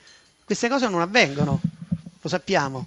queste 0.45 0.69
cose 0.69 0.89
non 0.89 1.01
avvengono, 1.03 1.61
lo 2.21 2.29
sappiamo. 2.29 2.85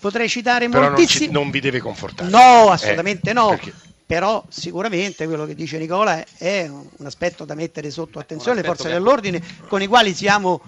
Potrei 0.00 0.28
citare 0.28 0.68
Però 0.68 0.88
moltissimi... 0.88 1.26
non, 1.26 1.42
non 1.42 1.50
vi 1.50 1.60
deve 1.60 1.80
confortare. 1.80 2.30
No, 2.30 2.70
assolutamente 2.70 3.30
eh, 3.30 3.32
no. 3.34 3.50
Perché? 3.50 3.72
Però 4.06 4.44
sicuramente 4.48 5.26
quello 5.26 5.46
che 5.46 5.54
dice 5.54 5.78
Nicola 5.78 6.24
è 6.36 6.68
un 6.68 7.06
aspetto 7.06 7.44
da 7.44 7.54
mettere 7.54 7.90
sotto 7.90 8.18
attenzione 8.18 8.60
le 8.60 8.66
forze 8.66 8.88
che... 8.88 8.94
dell'ordine 8.94 9.40
con 9.68 9.80
i 9.82 9.86
quali 9.86 10.12
siamo 10.14 10.60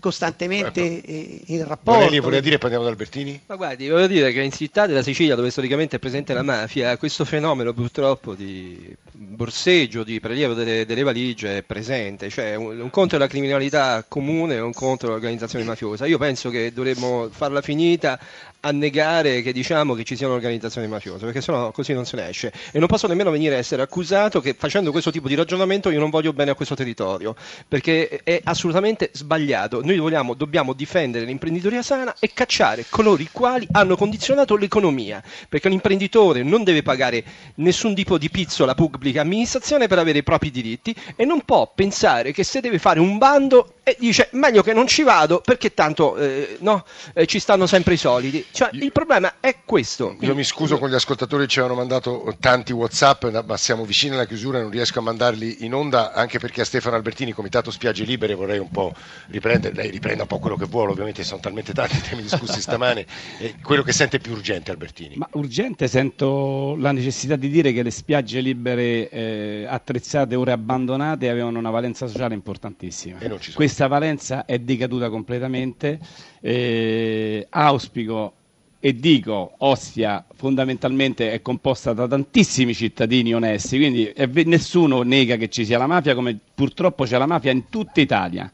costantemente 0.00 0.80
in 0.80 1.66
rapporto. 1.66 2.00
Vorrei, 2.00 2.20
vorrei 2.20 2.40
dire, 2.40 2.58
parliamo 2.58 2.84
da 2.84 2.90
Albertini? 2.90 3.40
Ma 3.46 3.56
guardi, 3.56 3.88
voglio 3.88 4.06
dire 4.06 4.32
che 4.32 4.40
in 4.40 4.50
città 4.50 4.86
della 4.86 5.02
Sicilia, 5.02 5.34
dove 5.34 5.50
storicamente 5.50 5.96
è 5.96 5.98
presente 5.98 6.32
la 6.32 6.42
mafia, 6.42 6.96
questo 6.96 7.24
fenomeno 7.24 7.72
purtroppo 7.72 8.34
di 8.34 8.94
borseggio, 9.12 10.02
di 10.02 10.18
prelievo 10.18 10.54
delle, 10.54 10.86
delle 10.86 11.02
valigie 11.02 11.58
è 11.58 11.62
presente, 11.62 12.30
cioè 12.30 12.54
un, 12.54 12.80
un 12.80 12.90
conto 12.90 13.16
è 13.16 13.18
la 13.18 13.26
criminalità 13.26 14.04
comune 14.06 14.56
e 14.56 14.60
un 14.60 14.72
conto 14.72 15.06
è 15.06 15.08
l'organizzazione 15.10 15.64
mafiosa. 15.64 16.06
Io 16.06 16.18
penso 16.18 16.50
che 16.50 16.72
dovremmo 16.72 17.28
farla 17.30 17.60
finita 17.60 18.18
a 18.60 18.70
negare 18.72 19.42
che 19.42 19.52
diciamo 19.52 19.94
che 19.94 20.04
ci 20.04 20.16
sia 20.16 20.26
un'organizzazione 20.26 20.86
mafiosa, 20.86 21.24
perché 21.24 21.40
sennò 21.40 21.70
così 21.70 21.92
non 21.92 22.04
se 22.04 22.16
ne 22.16 22.28
esce. 22.28 22.52
E 22.72 22.78
non 22.78 22.88
posso 22.88 23.06
nemmeno 23.06 23.30
venire 23.30 23.54
a 23.54 23.58
essere 23.58 23.82
accusato 23.82 24.40
che 24.40 24.54
facendo 24.58 24.90
questo 24.90 25.10
tipo 25.10 25.28
di 25.28 25.34
ragionamento 25.34 25.90
io 25.90 25.98
non 25.98 26.10
voglio 26.10 26.32
bene 26.32 26.50
a 26.50 26.54
questo 26.54 26.74
territorio, 26.74 27.34
perché 27.66 28.20
è 28.22 28.40
assolutamente 28.44 29.10
sbagliato. 29.12 29.82
Noi 29.82 29.98
vogliamo, 29.98 30.34
dobbiamo 30.34 30.72
difendere 30.72 31.24
l'imprenditoria 31.24 31.82
sana 31.82 32.14
e 32.18 32.32
cacciare 32.32 32.84
coloro 32.88 33.22
i 33.22 33.28
quali 33.32 33.66
hanno 33.72 33.96
condizionato 33.96 34.56
l'economia, 34.56 35.22
perché 35.48 35.68
un 35.68 35.74
imprenditore 35.74 36.42
non 36.42 36.64
deve 36.64 36.82
pagare 36.82 37.24
nessun 37.56 37.94
tipo 37.94 38.18
di 38.18 38.30
pizzo 38.30 38.64
alla 38.64 38.74
pubblica 38.74 39.22
amministrazione 39.22 39.86
per 39.86 39.98
avere 39.98 40.18
i 40.18 40.22
propri 40.22 40.50
diritti 40.50 40.94
e 41.16 41.24
non 41.24 41.42
può 41.44 41.70
pensare 41.74 42.32
che 42.32 42.44
se 42.44 42.60
deve 42.60 42.78
fare 42.78 43.00
un 43.00 43.18
bando 43.18 43.74
e 43.82 43.96
dice 43.98 44.28
meglio 44.32 44.62
che 44.62 44.72
non 44.72 44.86
ci 44.86 45.02
vado 45.02 45.40
perché 45.40 45.74
tanto 45.74 46.16
eh, 46.16 46.58
no, 46.60 46.84
eh, 47.14 47.26
ci 47.26 47.38
stanno 47.38 47.66
sempre 47.66 47.94
i 47.94 47.96
soliti. 47.96 48.44
Cioè, 48.52 48.70
il 48.72 48.92
problema 48.92 49.34
è 49.40 49.58
questo. 49.64 50.16
Io 50.20 50.34
mi 50.34 50.44
scuso 50.44 50.78
con 50.78 50.90
gli 50.90 50.94
ascoltatori 50.94 51.44
che 51.44 51.48
ci 51.48 51.58
avevano 51.60 51.80
mandato 51.80 52.34
tanti 52.40 52.72
WhatsApp, 52.72 53.26
ma 53.46 53.56
siamo 53.56 53.84
vicini 53.84 54.14
alla 54.14 54.26
chiusura 54.26 54.58
e 54.58 54.62
non 54.62 54.70
riesco 54.70 54.98
a 54.98 55.02
mandarli 55.02 55.64
in 55.64 55.74
onda, 55.74 56.12
anche 56.12 56.38
perché 56.38 56.62
a 56.62 56.64
Stefano 56.64 56.96
Albertini, 56.96 57.32
Comitato 57.32 57.70
Spiagge 57.70 58.04
Libere, 58.04 58.34
vorrei 58.34 58.58
un 58.58 58.70
po' 58.70 58.92
riprendere, 59.28 59.74
lei 59.74 59.90
riprenda 59.90 60.22
un 60.22 60.28
po' 60.28 60.38
quello 60.38 60.56
che 60.56 60.66
vuole, 60.66 60.90
ovviamente 60.90 61.22
sono 61.22 61.40
talmente 61.40 61.72
tanti 61.72 61.96
i 61.96 62.00
temi 62.00 62.22
discussi 62.22 62.60
stamane, 62.60 63.06
quello 63.62 63.82
che 63.82 63.92
sente 63.92 64.18
più 64.18 64.32
urgente 64.32 64.70
Albertini. 64.70 65.16
Ma 65.16 65.28
urgente 65.32 65.86
sento 65.88 66.74
la 66.76 66.92
necessità 66.92 67.36
di 67.36 67.48
dire 67.48 67.72
che 67.72 67.82
le 67.82 67.90
spiagge 67.90 68.40
libere 68.40 69.08
eh, 69.08 69.66
attrezzate, 69.68 70.34
ora 70.34 70.52
abbandonate, 70.52 71.28
avevano 71.28 71.58
una 71.58 71.70
valenza 71.70 72.06
sociale 72.06 72.34
importantissima. 72.34 73.18
Questa 73.54 73.86
valenza 73.86 74.44
è 74.44 74.58
decaduta 74.58 75.08
completamente. 75.08 75.98
Eh, 76.40 77.46
auspico 77.50 78.34
e 78.82 78.94
dico 78.94 79.52
Ostia 79.58 80.24
fondamentalmente 80.34 81.32
è 81.32 81.42
composta 81.42 81.92
da 81.92 82.08
tantissimi 82.08 82.74
cittadini 82.74 83.34
onesti, 83.34 83.76
quindi 83.76 84.10
nessuno 84.46 85.02
nega 85.02 85.36
che 85.36 85.50
ci 85.50 85.66
sia 85.66 85.76
la 85.76 85.86
mafia 85.86 86.14
come 86.14 86.38
purtroppo 86.54 87.04
c'è 87.04 87.18
la 87.18 87.26
mafia 87.26 87.50
in 87.50 87.68
tutta 87.68 88.00
Italia. 88.00 88.50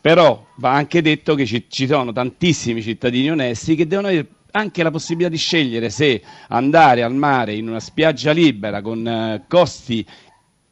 Però 0.00 0.46
va 0.58 0.72
anche 0.72 1.02
detto 1.02 1.34
che 1.34 1.44
ci, 1.46 1.66
ci 1.68 1.88
sono 1.88 2.12
tantissimi 2.12 2.80
cittadini 2.80 3.28
onesti 3.28 3.74
che 3.74 3.88
devono 3.88 4.06
avere 4.06 4.28
anche 4.52 4.82
la 4.84 4.90
possibilità 4.92 5.30
di 5.30 5.36
scegliere 5.36 5.90
se 5.90 6.22
andare 6.48 7.02
al 7.02 7.14
mare 7.14 7.54
in 7.54 7.68
una 7.68 7.80
spiaggia 7.80 8.30
libera 8.30 8.80
con 8.80 9.06
eh, 9.06 9.44
costi 9.48 10.06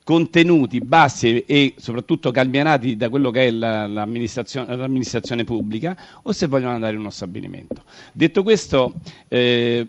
contenuti 0.05 0.81
bassi 0.81 1.45
e 1.47 1.75
soprattutto 1.79 2.31
calmianati 2.31 2.95
da 2.97 3.09
quello 3.09 3.31
che 3.31 3.47
è 3.47 3.51
la, 3.51 3.87
l'amministrazione, 3.87 4.77
l'amministrazione, 4.77 5.45
pubblica 5.45 5.97
o 6.23 6.33
se 6.33 6.47
vogliono 6.47 6.75
andare 6.75 6.93
in 6.93 7.01
uno 7.01 7.11
stabilimento. 7.11 7.83
Detto 8.13 8.43
questo, 8.43 8.93
eh, 9.29 9.87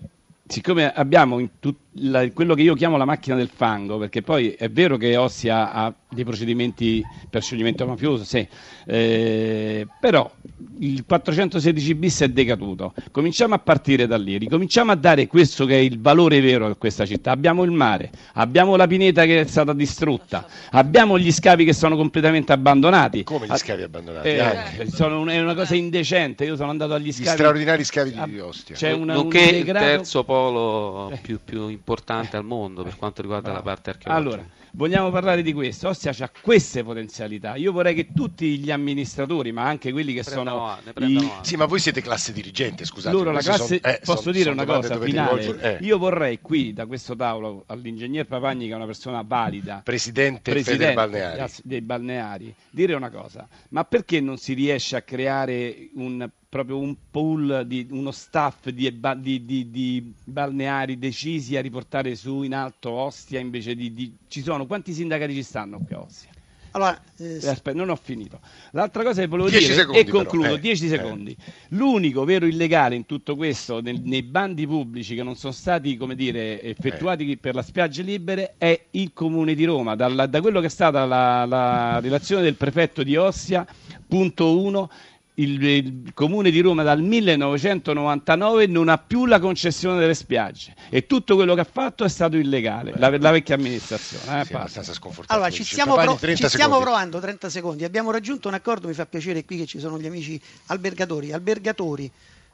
siccome 0.47 0.91
abbiamo 0.91 1.45
tut- 1.59 1.79
la, 1.93 2.31
quello 2.31 2.55
che 2.55 2.61
io 2.61 2.75
chiamo 2.75 2.95
la 2.95 3.05
macchina 3.05 3.35
del 3.35 3.49
fango, 3.53 3.97
perché 3.97 4.21
poi 4.21 4.51
è 4.51 4.69
vero 4.69 4.95
che 4.95 5.17
Ossia 5.17 5.73
ha 5.73 5.93
dei 6.09 6.23
procedimenti 6.23 7.03
per 7.29 7.43
scioglimento 7.43 7.85
mafioso, 7.85 8.23
sì, 8.23 8.47
eh, 8.85 9.85
però 9.99 10.31
il 10.79 11.05
416 11.05 11.95
bis 11.95 12.21
è 12.21 12.29
decaduto. 12.29 12.93
Cominciamo 13.11 13.53
a 13.53 13.59
partire 13.59 14.07
da 14.07 14.17
lì, 14.17 14.37
ricominciamo 14.37 14.91
a 14.91 14.95
dare 14.95 15.27
questo 15.27 15.65
che 15.65 15.75
è 15.75 15.79
il 15.79 15.99
valore 15.99 16.41
vero 16.41 16.67
di 16.67 16.75
questa 16.77 17.05
città. 17.05 17.31
Abbiamo 17.31 17.63
il 17.63 17.71
mare, 17.71 18.11
abbiamo 18.33 18.75
la 18.75 18.87
pineta 18.87 19.25
che 19.25 19.41
è 19.41 19.45
stata 19.45 19.73
distrutta, 19.73 20.45
abbiamo 20.71 21.17
gli 21.17 21.31
scavi 21.31 21.65
che 21.65 21.73
sono 21.73 21.95
completamente 21.95 22.51
abbandonati. 22.51 23.23
Come 23.23 23.47
gli 23.47 23.55
scavi 23.55 23.83
abbandonati? 23.83 24.27
Eh, 24.27 24.87
sono, 24.91 25.25
è 25.27 25.41
una 25.41 25.55
cosa 25.55 25.75
indecente. 25.75 26.45
Io 26.45 26.55
sono 26.55 26.69
andato 26.69 26.93
agli 26.93 27.11
scavi. 27.11 27.29
Gli 27.29 27.31
straordinari 27.31 27.83
scavi 27.83 28.21
di 28.25 28.39
Ostia. 28.39 28.75
C'è 28.75 28.91
una, 28.91 29.13
Nonché 29.13 29.39
un 29.39 29.51
degrado... 29.51 29.85
il 29.85 29.91
terzo 29.91 30.23
polo 30.23 31.17
più, 31.21 31.39
più 31.43 31.67
importante 31.67 32.37
al 32.37 32.43
mondo 32.43 32.83
per 32.83 32.95
quanto 32.97 33.21
riguarda 33.21 33.51
la 33.51 33.61
parte 33.61 33.91
archeologica. 33.91 34.35
Allora, 34.35 34.47
vogliamo 34.75 35.09
parlare 35.09 35.41
di 35.41 35.53
questo. 35.53 35.89
Ostia 35.89 36.13
ha 36.17 36.31
queste 36.41 36.83
potenzialità. 36.83 37.55
Io 37.55 37.71
vorrei 37.71 37.95
che 37.95 38.11
tutti 38.13 38.59
gli 38.59 38.71
amministratori, 38.71 39.51
ma 39.51 39.63
anche 39.63 39.91
quelli 39.91 40.13
che 40.13 40.23
sono. 40.23 40.77
I... 40.99 41.31
Sì, 41.41 41.55
ma 41.55 41.65
voi 41.65 41.79
siete 41.79 42.01
classe 42.01 42.33
dirigente, 42.33 42.85
scusate. 42.85 43.15
Loro, 43.15 43.31
la 43.31 43.39
classe... 43.39 43.79
Sono... 43.81 43.93
Eh, 43.93 44.01
posso 44.03 44.21
son, 44.23 44.31
dire 44.33 44.45
son 44.45 44.53
una 44.53 44.65
cosa 44.65 44.99
finale? 44.99 45.77
Eh. 45.77 45.85
Io 45.85 45.97
vorrei 45.97 46.39
qui, 46.41 46.73
da 46.73 46.85
questo 46.85 47.15
tavolo, 47.15 47.63
all'ingegner 47.67 48.27
Papagni, 48.27 48.67
che 48.67 48.73
è 48.73 48.75
una 48.75 48.85
persona 48.85 49.23
valida, 49.25 49.81
presidente, 49.83 50.51
presidente 50.51 50.93
balneari. 50.93 51.51
dei 51.63 51.81
balneari, 51.81 52.53
dire 52.69 52.93
una 52.93 53.09
cosa. 53.09 53.47
Ma 53.69 53.83
perché 53.85 54.19
non 54.19 54.37
si 54.37 54.53
riesce 54.53 54.95
a 54.95 55.01
creare 55.01 55.89
un 55.95 56.29
proprio 56.55 56.77
un 56.77 56.95
pool, 57.11 57.63
di, 57.67 57.85
uno 57.89 58.11
staff 58.11 58.69
di, 58.69 58.97
di, 59.19 59.69
di, 59.69 60.13
balneari 60.23 60.97
decisi 60.97 61.57
a 61.57 61.61
riportare 61.61 62.15
su 62.15 62.43
in 62.43 62.55
alto 62.55 62.91
Ostia 62.91 63.41
invece 63.41 63.75
di, 63.75 64.15
Ci 64.29 64.41
sono, 64.41 64.65
quanti 64.65 64.93
sindacati 64.93 65.33
ci 65.33 65.43
stanno 65.43 65.81
qui 65.85 65.95
a 65.95 65.99
Ostia? 65.99 66.29
Allora, 66.71 66.97
eh, 67.17 67.39
eh, 67.41 67.47
aspetta, 67.49 67.73
non 67.73 67.89
ho 67.89 67.95
finito. 67.97 68.39
L'altra 68.71 69.03
cosa 69.03 69.19
che 69.19 69.27
volevo 69.27 69.49
dire, 69.49 69.61
secondi, 69.73 69.99
e 69.99 70.05
concludo, 70.05 70.55
10 70.55 70.85
eh, 70.85 70.89
secondi. 70.89 71.31
Eh. 71.37 71.51
L'unico 71.69 72.23
vero 72.23 72.45
illegale 72.45 72.95
in 72.95 73.05
tutto 73.05 73.35
questo, 73.35 73.81
nel, 73.81 73.99
nei 74.01 74.23
bandi 74.23 74.65
pubblici 74.65 75.13
che 75.13 75.23
non 75.23 75.35
sono 75.35 75.51
stati, 75.51 75.97
come 75.97 76.15
dire, 76.15 76.61
effettuati 76.61 77.31
eh. 77.31 77.37
per 77.37 77.55
le 77.55 77.63
spiagge 77.63 78.01
libere, 78.01 78.55
è 78.57 78.87
il 78.91 79.11
Comune 79.13 79.55
di 79.55 79.65
Roma. 79.65 79.95
Dalla, 79.95 80.25
da 80.25 80.39
quello 80.39 80.61
che 80.61 80.67
è 80.67 80.69
stata 80.69 81.05
la, 81.05 81.45
la 81.45 81.99
relazione 81.99 82.43
del 82.43 82.55
prefetto 82.55 83.03
di 83.03 83.17
Ostia, 83.17 83.65
punto 84.07 84.57
1, 84.57 84.89
il, 85.35 85.61
il, 85.63 86.13
comune 86.13 86.49
di 86.49 86.59
Roma 86.61 86.83
dal 86.83 87.01
1999 87.01 88.67
non 88.67 88.89
ha 88.89 88.97
più 88.97 89.25
la 89.25 89.39
concessione 89.39 89.99
delle 89.99 90.13
spiagge 90.13 90.75
e 90.89 91.05
tutto 91.05 91.35
quello 91.35 91.55
che 91.55 91.61
ha 91.61 91.67
fatto 91.69 92.03
è 92.03 92.09
stato 92.09 92.37
illegale, 92.37 92.93
la, 92.95 93.17
la, 93.17 93.31
vecchia 93.31 93.55
amministrazione. 93.55 94.41
Eh, 94.41 94.45
sì, 94.45 94.53
abbastanza 94.53 94.93
sconfortante. 94.93 95.33
Allora, 95.33 95.49
ci 95.49 95.63
stiamo, 95.63 95.95
pro- 95.95 96.17
ci 96.35 96.47
stiamo 96.47 96.79
provando 96.79 97.19
30 97.19 97.49
secondi, 97.49 97.83
abbiamo 97.83 98.11
raggiunto 98.11 98.47
un 98.47 98.53
accordo, 98.53 98.87
mi 98.87 98.93
fa 98.93 99.05
piacere 99.05 99.43
qui 99.43 99.57
che 99.57 99.65
ci 99.65 99.79
sono 99.79 99.99
gli 99.99 100.05
amici 100.05 100.39
albergatori, 100.67 101.33
albergatori, 101.33 102.09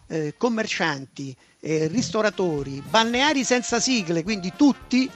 eh, 0.08 0.34
commercianti, 0.38 1.36
eh, 1.60 1.88
ristoratori, 1.88 2.82
balneari 2.88 3.44
senza 3.44 3.80
sigle, 3.80 4.24
quindi 4.24 4.54
tutti, 4.56 5.10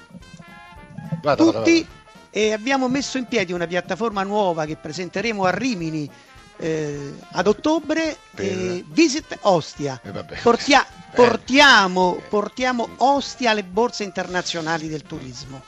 vada, 1.22 1.44
tutti 1.44 1.54
vada, 1.54 1.64
vada. 1.64 2.30
e 2.30 2.54
abbiamo 2.54 2.88
messo 2.90 3.18
in 3.18 3.26
piedi 3.26 3.54
una 3.54 3.66
piattaforma 3.66 4.22
nuova 4.22 4.66
che 4.66 4.76
presenteremo 4.76 5.44
a 5.46 5.50
Rimini 5.50 6.10
eh, 6.58 7.14
ad 7.32 7.48
ottobre 7.48 8.18
eh, 8.36 8.84
Visit 8.88 9.38
Ostia. 9.42 10.00
Eh, 10.04 10.12
Portia- 10.42 10.86
eh. 10.88 11.16
portiamo, 11.16 12.22
portiamo 12.30 12.88
Ostia 12.98 13.52
alle 13.52 13.64
borse 13.64 14.04
internazionali 14.04 14.88
del 14.88 15.04
turismo. 15.04 15.62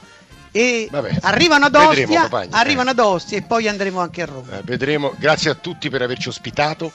E 0.52 0.88
vabbè, 0.90 1.20
arrivano, 1.22 1.66
ad 1.66 1.76
Ostia, 1.76 2.08
vedremo, 2.08 2.48
arrivano 2.52 2.90
ad 2.90 3.00
Ostia 3.00 3.38
e 3.38 3.44
poi 3.44 3.68
andremo 3.68 4.00
anche 4.00 4.22
a 4.24 4.26
Roma. 4.26 4.58
Eh, 4.58 4.62
vedremo. 4.64 5.14
Grazie 5.18 5.52
a 5.52 5.56
tutti 5.56 5.90
per 5.90 6.02
averci 6.02 6.30
ospitato 6.30 6.92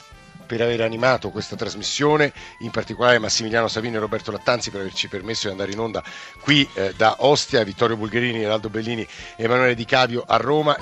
per 0.52 0.61
aver 0.61 0.83
animato 0.83 1.31
questa 1.31 1.57
trasmissione, 1.57 2.31
in 2.59 2.70
particolare 2.70 3.18
Massimiliano 3.18 3.68
Savini 3.68 3.96
e 3.96 4.00
Roberto 4.00 4.31
Lattanzi 4.31 4.70
per 4.70 4.81
averci 4.81 5.09
permesso 5.09 5.46
di 5.46 5.52
andare 5.52 5.72
in 5.72 5.78
onda 5.78 6.02
qui 6.42 6.68
eh, 6.74 6.92
da 6.94 7.16
Ostia, 7.20 7.64
Vittorio 7.64 7.96
Bulgherini, 7.96 8.44
Aldo 8.44 8.68
Bellini 8.68 9.00
e 9.00 9.44
Emanuele 9.44 9.74
Di 9.74 9.87
Cavio 9.87 10.24
a 10.26 10.37
Roma. 10.37 10.76